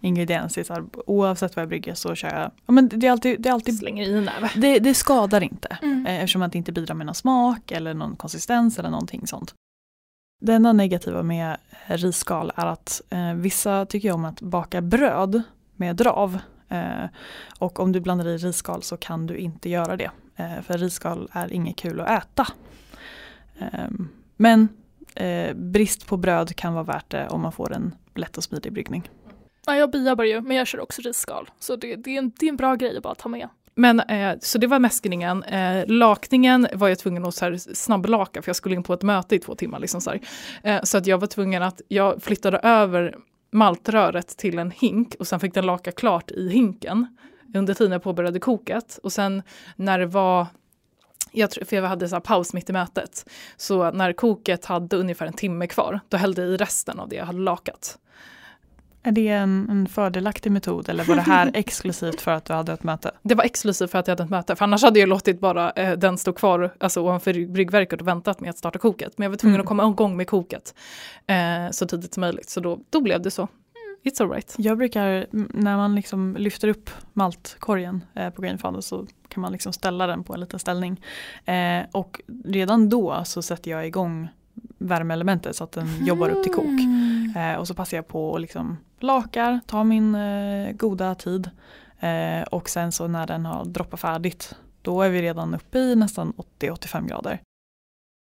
[0.00, 0.66] ingrediens.
[0.66, 2.50] Så här, oavsett vad jag brygger så kör jag.
[2.66, 4.50] Ja, men det är alltid, det är alltid Slänger i näve.
[4.56, 6.06] Det, det skadar inte mm.
[6.06, 9.54] eh, eftersom att det inte bidrar med någon smak eller någon konsistens eller någonting sånt.
[10.40, 11.56] Det enda negativa med
[11.86, 15.42] risskal är att eh, vissa tycker om att baka bröd
[15.76, 16.38] med drav.
[16.68, 17.04] Eh,
[17.58, 20.10] och om du blandar i risskal så kan du inte göra det.
[20.36, 22.46] Eh, för risskal är inget kul att äta.
[23.58, 24.68] Ehm, men
[25.14, 28.72] eh, brist på bröd kan vara värt det om man får en lätt och smidig
[28.72, 29.10] bryggning.
[29.66, 31.50] Ja, jag biabbar ju, men jag kör också risskal.
[31.58, 33.48] Så det, det, är en, det är en bra grej att bara ta med.
[33.74, 35.42] Men eh, så det var mäskningen.
[35.42, 39.02] Eh, lakningen var jag tvungen att så här, snabblaka för jag skulle in på ett
[39.02, 39.78] möte i två timmar.
[39.78, 40.12] Liksom så,
[40.62, 43.16] eh, så att jag var tvungen att, jag flyttade över
[43.52, 47.16] maltröret till en hink och sen fick den laka klart i hinken
[47.54, 48.98] under tiden jag påbörjade koket.
[49.02, 49.42] Och sen
[49.76, 50.46] när det var
[51.32, 53.30] jag tror, för jag hade så paus mitt i mötet.
[53.56, 57.16] Så när koket hade ungefär en timme kvar, då hällde jag i resten av det
[57.16, 57.98] jag hade lakat.
[59.06, 62.72] Är det en, en fördelaktig metod eller var det här exklusivt för att du hade
[62.72, 63.10] ett möte?
[63.22, 65.70] Det var exklusivt för att jag hade ett möte, för annars hade jag låtit bara
[65.70, 69.12] eh, den stå kvar alltså, ovanför bryggverket och väntat med att starta koket.
[69.16, 69.64] Men jag var tvungen mm.
[69.64, 70.74] att komma igång med koket
[71.26, 73.48] eh, så tidigt som möjligt, så då, då blev det så.
[74.04, 74.54] It's alright.
[74.58, 79.72] Jag brukar, när man liksom lyfter upp maltkorgen eh, på Grainfather så kan man liksom
[79.72, 81.00] ställa den på en liten ställning.
[81.44, 84.28] Eh, och redan då så sätter jag igång
[84.78, 86.64] värmeelementet så att den jobbar upp till kok.
[86.64, 87.32] Mm.
[87.36, 91.50] Eh, och så passar jag på och liksom lakar, tar min eh, goda tid.
[92.00, 94.56] Eh, och sen så när den har droppat färdigt
[94.86, 97.40] då är vi redan uppe i nästan 80-85 grader.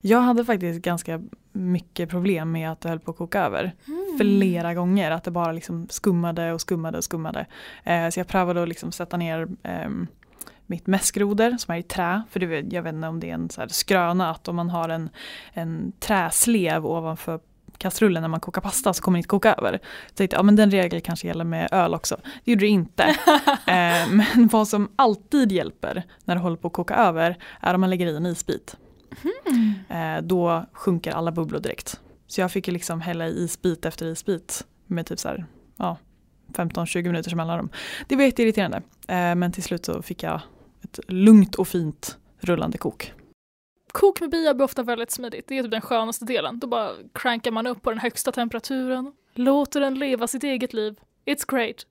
[0.03, 1.21] Jag hade faktiskt ganska
[1.51, 3.75] mycket problem med att det höll på att koka över.
[3.87, 4.17] Mm.
[4.17, 7.45] Flera gånger, att det bara liksom skummade och skummade och skummade.
[7.83, 9.89] Eh, så jag prövade att liksom sätta ner eh,
[10.65, 12.23] mitt mäskroder som är i trä.
[12.29, 14.89] För det, jag vet inte om det är en så skröna att om man har
[14.89, 15.09] en,
[15.53, 17.39] en träslev ovanför
[17.79, 19.79] kastrullen när man kokar pasta så kommer det inte koka över.
[20.07, 22.17] Så tänkte, ja men den regeln kanske gäller med öl också.
[22.43, 23.03] Det gjorde det inte.
[23.67, 27.81] eh, men vad som alltid hjälper när det håller på att koka över är om
[27.81, 28.75] man lägger i en isbit.
[29.23, 29.73] Mm.
[29.89, 31.99] Eh, då sjunker alla bubblor direkt.
[32.27, 35.45] Så jag fick liksom hälla i isbit efter isbit med typ så här,
[35.77, 35.97] ja,
[36.53, 37.69] 15-20 minuters mellanrum.
[38.07, 38.77] Det var jätteirriterande.
[39.07, 40.41] Eh, men till slut så fick jag
[40.83, 43.13] ett lugnt och fint rullande kok.
[43.99, 45.47] Kok med bia blir ofta väldigt smidigt.
[45.47, 46.59] Det är typ den skönaste delen.
[46.59, 50.99] Då bara crankar man upp på den högsta temperaturen, låter den leva sitt eget liv.
[51.25, 51.85] It's great.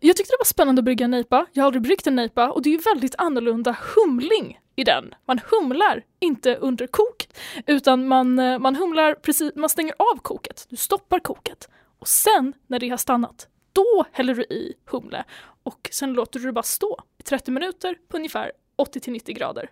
[0.00, 1.46] Jag tyckte det var spännande att brygga en nejpa.
[1.52, 5.14] Jag har aldrig bryggt en nejpa och det är ju väldigt annorlunda humling i den.
[5.26, 7.28] Man humlar inte under kok
[7.66, 10.66] utan man, eh, man humlar precis, man stänger av koket.
[10.70, 11.68] Du stoppar koket
[11.98, 15.24] och sen när det har stannat då häller du i humle
[15.62, 19.34] och sen låter du det bara stå i 30 minuter på ungefär 80 till 90
[19.34, 19.70] grader.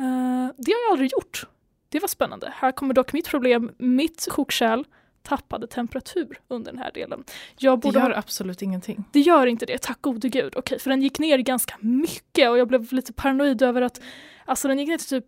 [0.00, 1.46] Uh, det har jag aldrig gjort.
[1.88, 2.52] Det var spännande.
[2.56, 3.70] Här kommer dock mitt problem.
[3.78, 4.84] Mitt kokkärl
[5.22, 7.24] tappade temperatur under den här delen.
[7.58, 8.16] Jag det gör ha...
[8.16, 9.04] absolut ingenting.
[9.12, 10.52] Det gör inte det, tack gode gud.
[10.56, 14.00] Okej, för den gick ner ganska mycket och jag blev lite paranoid över att
[14.44, 15.26] alltså den gick ner till typ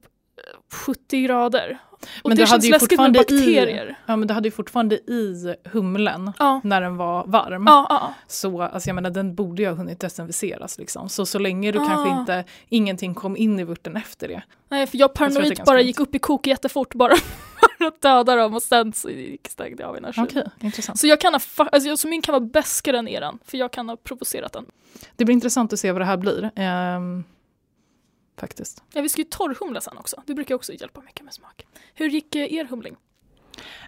[0.72, 1.78] 70 grader.
[2.24, 6.32] Men det, det hade ju fortfarande I, ja, men det hade ju fortfarande i humlen
[6.38, 6.60] ja.
[6.64, 7.64] när den var varm.
[7.66, 8.14] Ja, ja.
[8.26, 10.78] Så alltså, jag menar, den borde ju ha hunnit desinficeras.
[10.78, 11.08] Liksom.
[11.08, 14.42] Så så länge du kanske inte, ingenting kom in i vurten efter det.
[14.68, 17.16] Nej, för jag paranoid bara gick upp i kok jättefort bara
[17.78, 19.08] för att döda dem och sen så
[19.48, 20.24] stängde jag av energin.
[20.24, 20.98] Okay, intressant.
[20.98, 21.40] Så jag kan ha,
[21.72, 24.64] alltså, så min kan vara bäskare än eran, för jag kan ha provocerat den.
[25.16, 26.50] Det blir intressant att se vad det här blir.
[26.96, 27.24] Um,
[28.40, 28.82] faktiskt.
[28.92, 30.22] Ja, vi ska ju torrhumla sen också.
[30.26, 31.66] Det brukar också hjälpa mycket med smak.
[31.94, 32.96] Hur gick eh, er humling?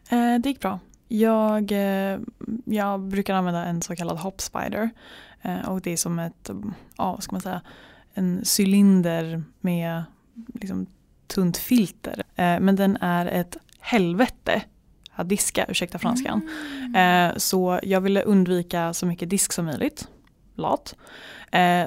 [0.08, 0.80] Eh, det gick bra.
[1.08, 2.18] Jag, eh,
[2.64, 4.90] jag brukar använda en så kallad hop spider.
[5.42, 6.50] Eh, och det är som ett,
[6.96, 7.60] ja ska man säga,
[8.14, 10.02] en cylinder med
[10.54, 10.86] liksom,
[11.26, 12.22] tunt filter.
[12.36, 14.62] Eh, men den är ett helvete
[15.14, 16.48] att diska, ursäkta franskan.
[16.96, 20.08] Eh, så jag ville undvika så mycket disk som möjligt.
[20.54, 20.96] Lat.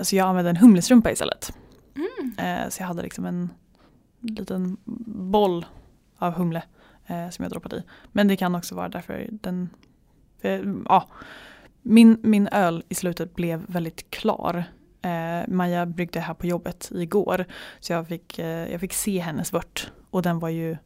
[0.02, 1.54] Så jag använde en humlestrumpa istället.
[1.96, 2.72] Mm.
[2.72, 3.50] så jag hade liksom en
[4.22, 5.66] liten boll
[6.18, 6.64] av humle
[7.08, 7.84] eh, som jag droppade i.
[8.12, 9.70] Men det kan också vara därför den,
[10.42, 11.08] eh, ja,
[11.82, 14.64] min, min öl i slutet blev väldigt klar.
[15.02, 17.46] Eh, Maja bryggde här på jobbet igår
[17.80, 20.78] så jag fick, jag fick se hennes vört och den var ju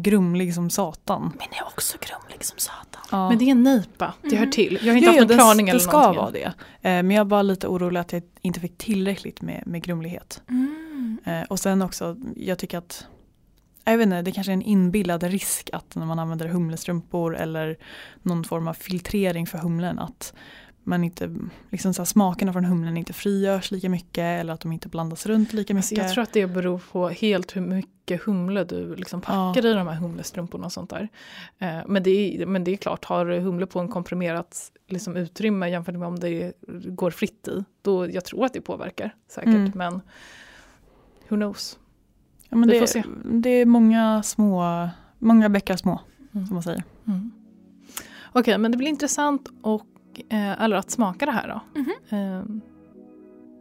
[0.00, 1.22] grumlig som satan.
[1.38, 3.02] Min är också grumlig som satan.
[3.10, 3.28] Ja.
[3.28, 4.50] Men det är en nipa, det hör Mm.
[4.50, 4.78] till.
[4.82, 6.20] Jag har inte Jo, haft jo, någon det- klarning det eller ska någonting.
[6.20, 6.44] vara det.
[6.88, 10.42] Eh, men jag var lite orolig att jag inte fick tillräckligt med, med grumlighet.
[10.48, 11.18] Mm.
[11.24, 13.06] Eh, och sen också, jag tycker att
[13.84, 17.76] jag vet inte, det kanske är en inbillad risk att när man använder humlestrumpor eller
[18.22, 20.34] någon form av filtrering för humlen att
[20.84, 21.34] man inte,
[21.70, 25.26] liksom så här, smakerna från humlen inte frigörs lika mycket eller att de inte blandas
[25.26, 26.04] runt lika Alltså mycket.
[26.04, 29.86] jag tror att det beror på helt hur mycket humle du liksom packar i de
[29.88, 31.08] här humlestrumporna och sånt där.
[31.58, 35.16] Eh, men, det är, men det är klart, har du humle på en komprimerat liksom,
[35.16, 36.52] utrymme jämfört med om det
[36.86, 39.48] går fritt i, då jag tror att det påverkar säkert.
[39.54, 39.72] Mm.
[39.74, 39.92] Men
[41.28, 41.78] who knows?
[42.48, 43.02] ja, men vi det, får se.
[43.24, 44.88] det är många små,
[45.18, 46.00] många bäckar små
[46.34, 46.46] Mm.
[46.46, 46.82] som man säger.
[47.06, 47.30] Mm.
[48.32, 49.86] Okej, men det blir intressant och,
[50.28, 51.80] eh, eller att smaka det här då.
[51.80, 51.92] Mhm.
[52.08, 52.42] Eh,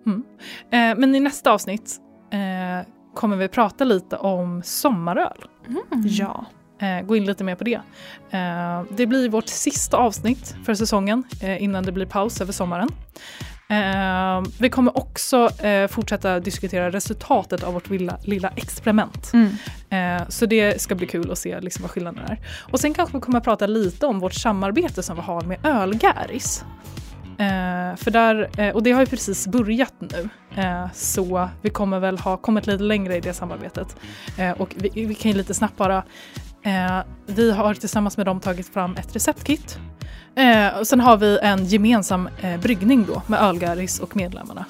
[0.06, 0.23] mm.
[0.72, 1.99] eh, men i nästa avsnitt
[2.32, 5.45] eh, kommer vi prata lite om sommaröl.
[5.68, 5.84] Mm.
[6.03, 6.45] Ja.
[6.80, 7.82] Eh, gå in lite mer på det.
[8.32, 12.90] Eh, det blir vårt sista avsnitt för säsongen eh, innan det blir paus över sommaren.
[13.72, 19.31] Eh, vi kommer också eh, fortsätta diskutera resultatet av vårt lilla, lilla experiment.
[19.34, 19.52] Mm.
[19.89, 22.39] Eh, så det ska bli kul att se liksom vad skillnaden är.
[22.72, 25.65] Och sen kanske vi kommer att prata lite om vårt samarbete som vi har med
[25.65, 26.65] Ölgäris.
[27.38, 30.30] Eh, för där, eh, och det har ju precis börjat nu.
[30.56, 33.95] Eh, så vi kommer väl ha kommit lite längre i det samarbetet.
[34.38, 36.03] Eh, och vi, vi kan ju lite snabbt bara
[36.64, 39.80] Eh, vi har tillsammans med dem tagit fram ett receptkit.
[40.36, 44.66] Eh, och sen har vi en gemensam eh, bryggning då med Ölgaris och medlemmarna.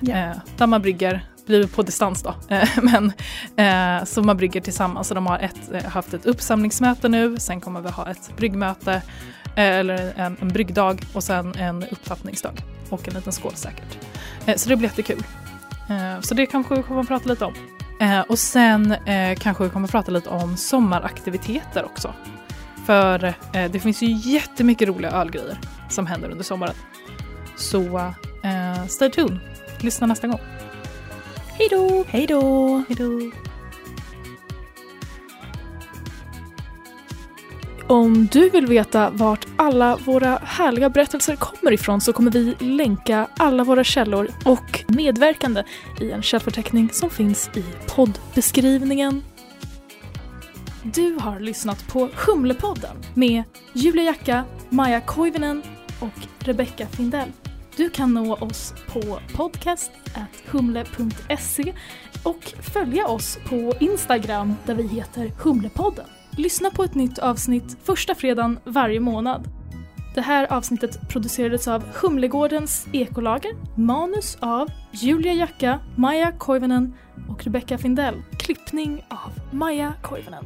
[0.00, 0.16] Ja.
[0.16, 3.12] Eh, där man brygger, blir på distans då, eh, men
[3.56, 5.08] eh, så man brygger tillsammans.
[5.08, 9.02] Så de har ett, eh, haft ett uppsamlingsmöte nu, sen kommer vi ha ett bryggmöte
[9.56, 13.98] eller en, en bryggdag och sen en upptappningsdag och en liten skål säkert.
[14.56, 15.22] Så det blir jättekul.
[16.20, 17.54] Så det kanske vi kommer att prata lite om.
[18.00, 22.14] Eh, och sen eh, kanske vi kommer att prata lite om sommaraktiviteter också.
[22.86, 25.58] För eh, det finns ju jättemycket roliga ölgrejer
[25.88, 26.74] som händer under sommaren.
[27.56, 27.96] Så
[28.42, 29.38] eh, stay tuned.
[29.80, 30.40] Lyssna nästa gång.
[31.58, 32.04] Hej då!
[32.08, 32.82] Hej då!
[37.86, 43.28] Om du vill veta vart alla våra härliga berättelser kommer ifrån så kommer vi länka
[43.36, 45.64] alla våra källor och medverkande
[46.00, 49.22] i en källförteckning som finns i poddbeskrivningen.
[50.82, 53.42] Du har lyssnat på Humlepodden med
[53.72, 55.62] Julia Jacka, Maja Koivinen
[56.00, 57.28] och Rebecca Findell.
[57.76, 61.74] Du kan nå oss på podcast.humle.se
[62.22, 66.06] och följa oss på Instagram där vi heter Humlepodden.
[66.36, 69.48] Lyssna på ett nytt avsnitt första fredagen varje månad.
[70.14, 76.94] Det här avsnittet producerades av Humlegårdens ekolager, manus av Julia Jacka, Maja Koivunen
[77.28, 80.44] och Rebecca Findell, klippning av Maja Koivunen.